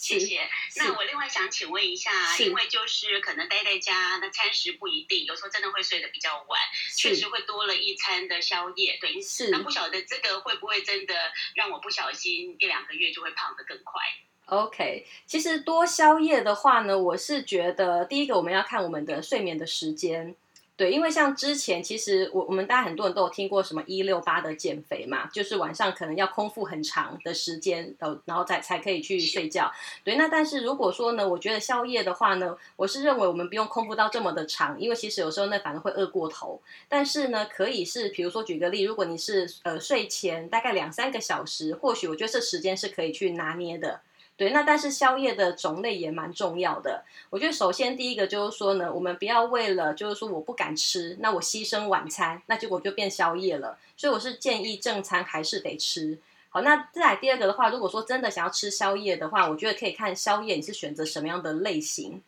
[0.00, 0.48] 谢谢。
[0.76, 6.58] 那我另外想请问一下，因为就是可能待在家，那餐食不一定，有时候真的会睡得比较晚，
[6.96, 8.96] 确实会多了一餐的宵夜。
[8.98, 9.50] 对，是。
[9.50, 11.14] 那不晓得这个会不会真的
[11.54, 14.02] 让我不小心一两个月就会胖得更快
[14.46, 20.34] ？OK，其实多宵夜的话呢，我是觉得第一个我们要看我们的睡眠的时间。
[20.80, 29.70] 对，因为像之前，其实我我们大家很多人都有听过什么一六八的减肥嘛，就是晚上可能要空腹很长的时间，呃，然后才才可以去睡觉。
[30.02, 36.58] 对，那但是如果说呢，我觉得宵夜的话呢，我是认为我们不用空腹到这么的长，因为其实有时候那反而会饿过头。
[36.88, 44.00] 但是呢，可以是，比如说举个例，如果你是呃睡前大概两三个小时，或许我觉得这时间是可以去拿捏的。
[44.40, 47.04] 对，那但是宵夜的种类也蛮重要的。
[47.28, 53.76] 我觉得首先第一个就是说呢，我们不要为了就是说我不敢吃，那我牺牲晚餐，那结果就变宵夜了。
[53.98, 56.18] 所以我是建议正餐还是得吃。
[56.48, 62.22] 好，那再来第二个的话，如果说真的想要吃宵夜的话，我觉得可以看宵夜你是选择什么样的类型。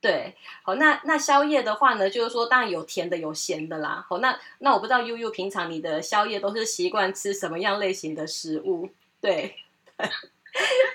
[0.00, 4.06] 对，好，那那宵夜的话呢，就是说当然有甜的有咸的啦。
[4.08, 8.88] 好，那那我不知道悠悠平常你的宵夜都是习惯吃什么样类型的食物？
[9.20, 9.56] 对。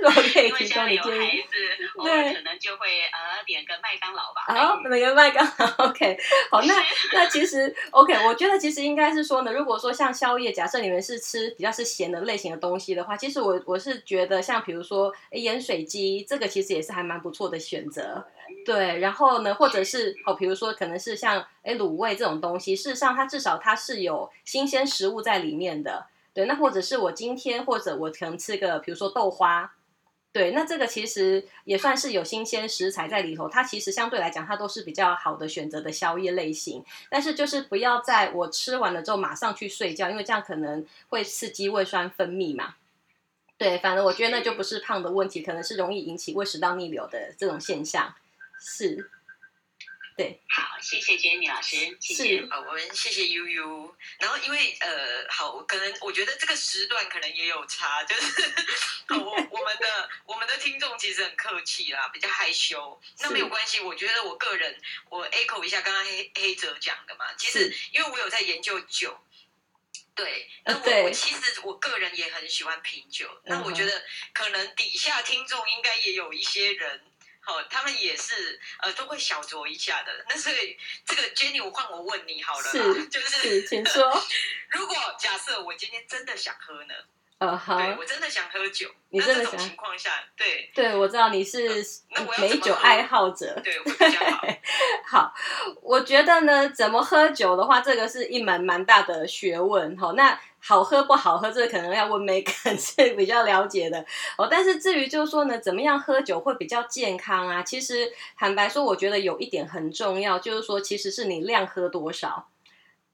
[0.03, 1.43] 我可以提供你建议，
[2.03, 4.43] 对，可能就会呃点个麦当劳吧。
[4.47, 6.17] 啊，点个麦当劳，OK。
[6.51, 6.75] 好，那
[7.13, 18.25] 那其实 OK，我觉得其实应该是说呢，如果说像宵夜，假设你们是吃比较是咸的类型的东西的话，其实我我是觉得像比如说盐水鸡，这个其实也是还蛮不错的选择。
[18.65, 26.07] 对，然后呢，或者是哦，比如说可能是像哎卤味这种东西，事实上它至少它是有新鲜食物在里面的。
[26.35, 29.73] 对，那或者是我今天，或者我可能吃个，比如说豆花，
[30.33, 36.83] 对，那这个其实也算是有新鲜食材在里头，它其实相对来讲，它都是比较好的选择的宵夜类型。
[37.09, 42.75] 但是就是不要在我吃完了之后马上去睡觉，因为这样可能会刺激胃酸分泌嘛。
[43.57, 48.13] 对，反正我觉得那就不是胖的问题，可能是容易引起胃食道逆流的这种现象，
[48.59, 49.09] 是。
[50.17, 52.47] 对，好，谢谢 Jenny 老师，谢谢。
[52.49, 53.93] 好，我们谢谢悠悠。
[54.17, 58.53] 然后因为呃，好，我可能我觉得这个时段可能也有差，就是
[59.13, 62.97] 我 我们的我们的听众其实很客气啦，比较害羞。
[63.19, 69.19] 那没有关系，我觉得我个人我 echo 一下刚刚黑黑泽讲的嘛，其实因为我有在研究酒，
[70.15, 73.29] 对，那我我其实我个人也很喜欢品酒。
[73.43, 74.01] 那我觉得
[74.33, 77.01] 可能底下听众应该也有一些人。
[77.45, 80.11] 好，他们也是呃都会小酌一下的。
[80.27, 80.75] 那所以
[81.05, 84.11] 这个 Jenny，我换我问你好了，是就是，是请说。
[84.69, 86.93] 如果假设我今天真的想喝呢？
[87.37, 88.89] 呃，好，对，我真的想喝酒。
[89.09, 89.57] 你真的想？
[89.59, 91.85] 情况下，对对，我知道你是
[92.39, 94.47] 美酒爱好者，对，会比较好。
[95.05, 95.35] 好，
[95.83, 99.95] 我觉得呢，怎么喝酒的话，这个是一门蛮大的学问。
[99.97, 100.39] 好，那。
[100.67, 104.03] 好喝不好喝，这个可能要问 Megan 是比较了解的
[104.35, 104.47] 哦。
[104.49, 107.61] 但是至于就是说呢，怎么样喝酒会比较健康啊？
[107.61, 112.47] 其实坦白说，我觉得有一点很重要，就是说其实是你量喝多少，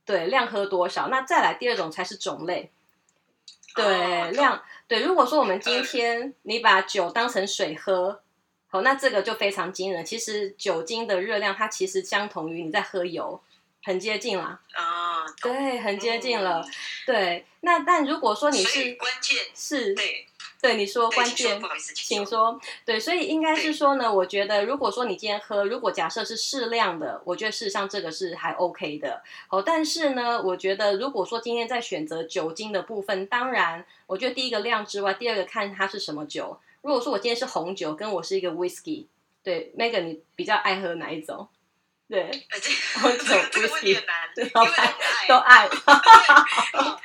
[0.05, 1.09] 对，量喝多少。
[1.09, 2.71] 那再来第二种才是种类，
[3.75, 3.83] 对，
[4.21, 5.01] 哦、量对。
[5.01, 8.21] 如果说我们今天你把酒当成水喝，
[8.69, 10.05] 好，那这个就非常惊人。
[10.05, 13.41] 其实酒精的热量它其实相同于你在喝油。
[13.83, 16.71] 很接近了啊，对，很接近了，嗯、
[17.05, 17.45] 对。
[17.61, 20.25] 那但如果说你是关键是，对，
[20.61, 21.61] 对你说关键，
[21.95, 29.21] 请说，对，所以应该是说呢，我觉得如果说你今天喝，如果假设是适量的，我觉得事实上这个是还 OK 的。
[29.49, 36.59] 哦，但是呢，我觉得如果说今天在选择酒精的部分，当然，我觉得第一个量之外，第二个看它是什么酒。
[36.81, 39.05] 如果说我今天是红酒，跟我是一个 Whisky，
[39.43, 41.47] 对，Megan，你比较爱喝哪一种？
[42.11, 42.29] 对，
[43.01, 43.97] 红酒、威士忌，
[44.51, 44.93] 都爱，
[45.29, 45.69] 都爱。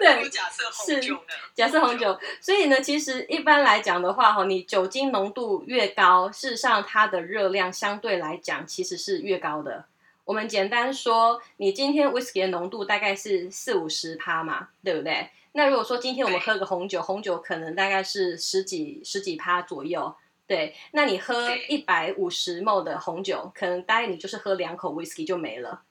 [0.00, 1.34] 对， 假设红酒呢？
[1.54, 9.84] 假设红酒，所以呢，其实一般来讲的话，哈，你酒精浓度越高，事实上它的热量相对来讲其实是越高的。
[10.24, 15.28] 我们简单说，你今天威士忌的浓度大概是四五十趴嘛，对不对？
[15.52, 20.16] 那如果说今天我们喝个红酒，红酒可能大概是十几十几趴左右。
[20.46, 25.82] 对，那你喝一百五十 ml 的红酒，可能大概你就是喝两口 whisky 就没了。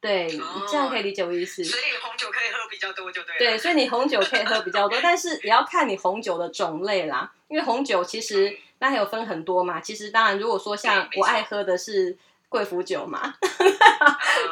[0.00, 1.62] 对，哦、这样可以理解我意思。
[1.62, 3.38] 所以红酒可以喝比较多就对了。
[3.38, 7.32] 对，所以你红酒可以喝比较多，但是也要看你红酒的种类啦。
[7.48, 9.80] 因为红酒其实那还有分很多嘛。
[9.80, 12.16] 其实当然，如果说像我爱喝的是。
[12.52, 13.34] 贵腐酒嘛，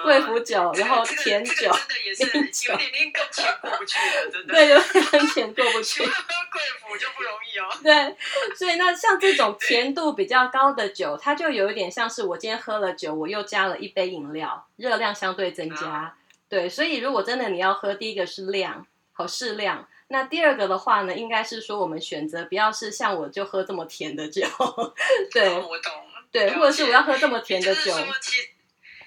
[0.03, 4.55] 贵腐酒，然后甜酒，真的也是有点点跟钱过不去的，真的。
[4.55, 6.03] 对，有点跟钱过不 去。
[6.03, 6.11] 喝
[6.51, 7.69] 贵腐就不容易哦。
[7.83, 8.17] 对，
[8.57, 16.17] 所以那像这种甜度比较高的酒，它就有一点像是我今天喝了酒，我又加了一杯饮料，热量相对增加。
[16.49, 19.87] 对，所以如果真的你要喝，第一个是量，好适量。
[20.09, 24.47] 那第二个的话呢，应该是说我们选择不要是像我就喝这么甜的酒，
[25.31, 25.93] 对，哦、我懂，
[26.31, 27.95] 对，或者是我要喝这么甜的酒。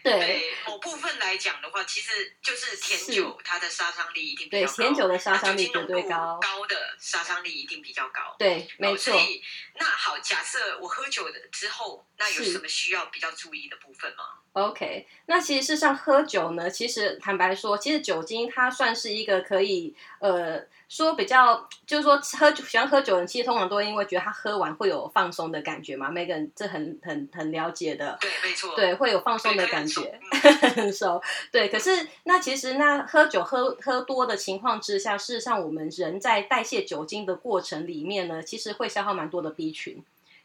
[0.04, 4.76] 对某部分来讲的话，其实就是甜酒，它的杀伤力一定比较高。
[4.76, 8.36] 对，甜酒的杀伤力绝对高，高的杀伤力一定比较高。
[8.38, 9.14] 对，没错。
[9.14, 9.42] 所以
[9.80, 20.68] 那好，假设我喝酒的之后，那有什么需要比较注意的部分吗？OK，那其实事实上喝酒呢，其实坦白说，其实酒精它算是一个可以呃。
[20.96, 26.12] 说比较就是说喝喜欢喝酒的人，其实通常都会因为觉得他喝完会有放松的感觉嘛。
[26.12, 30.20] 每个人这很很很了解的，对，没错，对，会有放松的感觉，
[30.76, 31.20] 很熟。
[31.52, 40.04] 对，可是那其实那喝酒喝喝多的情况之下，事实上我们人在代谢酒精的过程里面呢，其实会消耗蛮多的 B 群。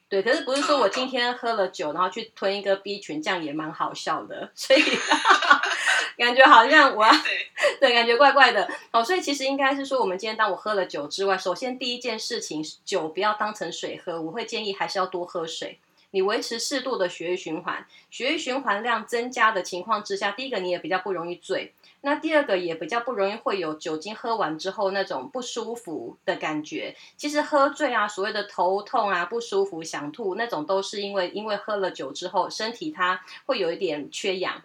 [0.08, 4.50] 对，可是不是说我今天喝了酒，然后去吞一个 B 群，这样也蛮好笑的。
[4.56, 4.82] 所以
[6.16, 7.48] 感觉好像我要对，
[7.78, 8.66] 对，感觉怪怪的。
[8.90, 15.78] 哦，所以其实应该是说，我们今天当我喝了酒之外，首先第一件事情，酒不要当成水喝，我会建议还是要多喝水。
[16.10, 21.74] 你维持适度的血液循环，血液循环量增加的情况之下，第一个你也比较不容易醉。
[22.00, 26.94] 那第二个也比较不容易会有酒精喝完之后那种不舒服的感觉。
[27.16, 34.62] 其实喝醉啊，所谓的头痛啊、不舒服、想吐那种，都是因为因为喝了酒之后，身体它会有一点缺氧、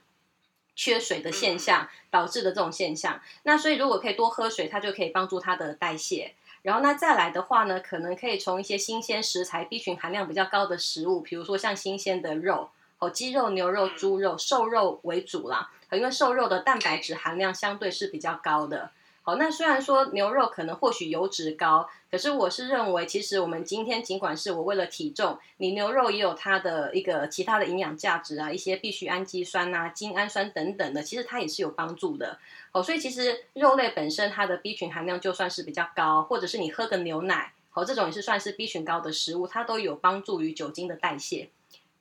[0.75, 3.19] 缺水的现象导致的这种现象。
[3.43, 6.35] 那所以如果可以多喝水，它就可以帮助它的代谢。
[6.61, 12.69] 然后那再来的话呢，可能可以从一些新鲜食材、B 群含量比较高的食物，比如说像新鲜的肉，
[13.03, 15.71] 哦，鸡肉、牛肉、猪肉、瘦肉为主啦。
[15.91, 18.89] 因为瘦肉的蛋白质含量相对是比较高的，
[19.21, 32.39] 好，那虽然说牛肉可能或许油脂高，可是我是认为，其实我们今天尽管是我为了体重，你牛肉也有它的一个其他的营养价值啊，一些必需氨基酸啊、精氨酸等等的，其实它也是有帮助的。
[32.71, 41.49] 哦，所以其实肉类本身它的 B 群含量就算是比较高，或者是你喝个牛奶，好，这种也是算是 B 群高的食物，它都有帮助于酒精的代谢。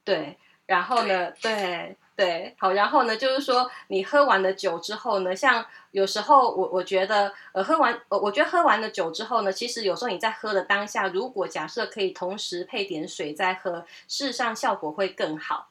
[0.03, 1.97] 对，然后呢，对。
[2.15, 15.71] 对，好，然后呢，就是说你喝完了酒之后呢，像有时候我我觉得，呃，喝完，我我觉得喝完了酒之后呢，其实有时候你在喝的当下，如果假设可以同时配点水再喝，事实上效果会更好。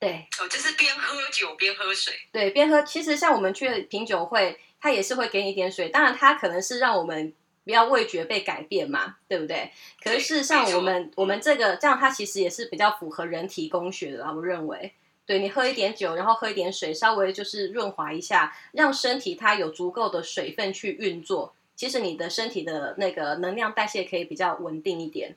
[0.00, 2.12] 对，哦，就是边喝酒边喝水。
[2.32, 7.32] 对，边喝，其实像我们去品酒会，他也是会给你一点水，当然他可能是让我们
[7.64, 9.70] 不要味觉被改变嘛，对不对？
[10.02, 14.92] 可是事实上我们我们这个这样，它其实也是比较符合人体工学的啦，我认为。
[15.26, 21.54] 对，你喝一点酒，然后喝一点水，稍微就是润滑一下，让身体它有足够的水分去运作。
[21.74, 25.34] 其实你的身体的那个能量代谢可以比较稳定一点。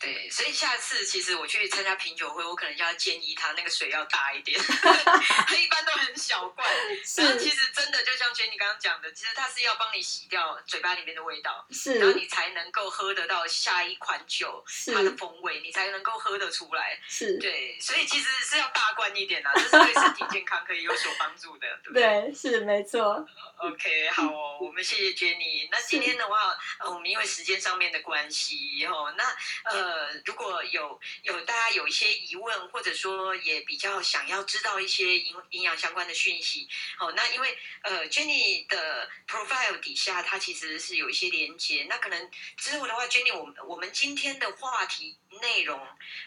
[0.00, 4.60] 对，所以下次其实我去参加品酒会，我可能就要建议他那个水要大一点。
[4.60, 6.68] 他一般都很小罐，
[7.16, 16.98] 然后其实真的就像 Jenny 刚刚讲的，其实它是要帮你洗掉嘴巴里面的味道，是，然后你才能够喝得到下一款酒它的风味，你才能够喝得出来。
[17.08, 22.02] 是，对，所以其实是要大罐一点啦，这是对身体健康可以有所帮助的，对不对？
[22.02, 23.24] 对，是没错。
[23.58, 25.68] OK，好哦，我们谢谢 Jenny。
[25.70, 29.24] 那今天的话，呃，我们因为时间上面的关系，哦，那
[29.70, 29.83] 呃。
[29.84, 36.66] 呃，如果有有大家有一些疑问，或者说也比较想要知道一些营营养相关的讯息，
[36.96, 45.78] 好，那因为呃，Jenny 的 profile 底下它其实是有一些连接，那可能之后的话，Jenny，我们我们今天的话题内容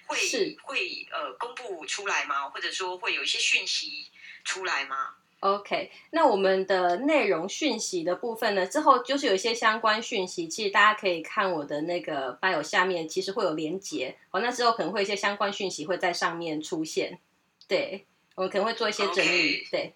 [0.05, 2.49] 会会呃公布出来吗？
[2.49, 4.12] 或者说会有一些讯息
[4.43, 14.40] 出来吗？OK，那我们的内容讯息的部分呢，之后就是有一些相关讯息，其实大家可以看我的那个 bio 下面，其实会有连结哦。
[14.40, 17.20] 那之后可能会有一些相关讯息会在上面出现，
[17.68, 19.70] 对，我们可能会做一些整理，Okay.
[19.70, 19.94] 对，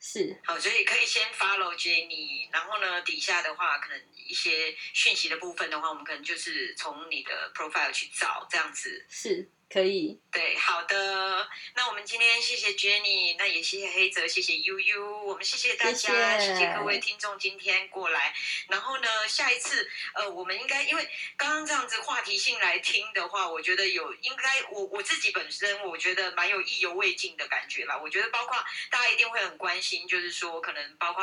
[0.00, 0.40] 是。
[0.44, 9.50] 好，所以可以先 follow Jenny，然后呢，底下的话可能一些讯息的部分的话，我们可能就是从你的 profile 去找这样子，是。
[9.70, 18.34] 可以，对，好的，那我们今天谢谢 Jenny，那也谢谢黑泽，谢谢悠悠，我们谢谢大家，谢谢，各位听众今天过来。
[18.68, 21.06] 然后呢，下一次，呃，我们应该因为
[21.36, 27.98] 刚刚这样子话题性来听的话，我觉得有应该我我自己本身我觉得蛮有意犹未尽的感觉啦。
[27.98, 28.56] 我觉得包括
[28.90, 31.22] 大家一定会很关心，就是说可能包括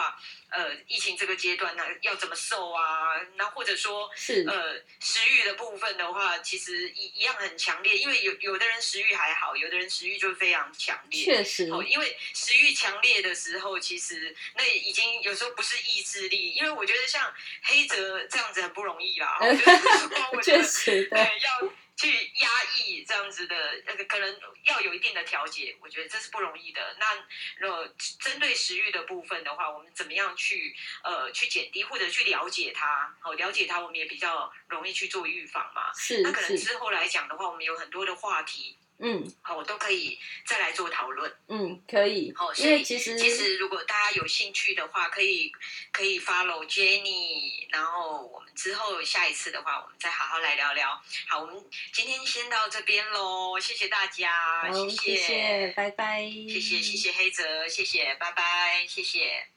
[0.50, 8.35] 呃疫情这个阶段呢要怎么瘦啊，那或者说是呃食欲的部分的话，其实一一样很强烈，因为有。
[8.40, 11.24] 有的人食欲还好，有的人食欲就非常强烈。
[11.26, 16.52] 确实，哦，因为食欲强烈的时候，其实那已经有时候不是意志力。
[16.52, 17.34] 因为我觉得像
[17.64, 19.40] 黑泽这样子很不容易啦。
[20.44, 26.96] 确实， 对，要去压抑这样子的那个，可能要有一定的调节，我觉得这是不容易的。
[27.00, 27.88] 那呃，
[28.20, 33.16] 针对食欲的部分的话，我们怎么样去呃去减低，或者去了解它？
[33.22, 35.94] 好，了解它，我们也比较容易去做预防嘛。
[35.94, 36.22] 是。
[36.22, 38.78] 那可能之后来讲的话，我们有很多的话题。
[39.00, 41.32] 嗯，好，我都可以再来做讨论。
[41.50, 42.34] 嗯，可以。
[42.36, 45.52] 好，因为其实其实如果大家有兴趣的话，可以
[45.92, 51.02] 可以 follow Jenny，然后我们之后下一次的话，我们再好好来聊聊。
[51.28, 51.56] 好，我们
[51.92, 59.55] 今天先到这边喽，谢谢大家，谢谢，谢谢，拜拜，谢谢谢谢黑泽，谢谢，拜拜，谢谢。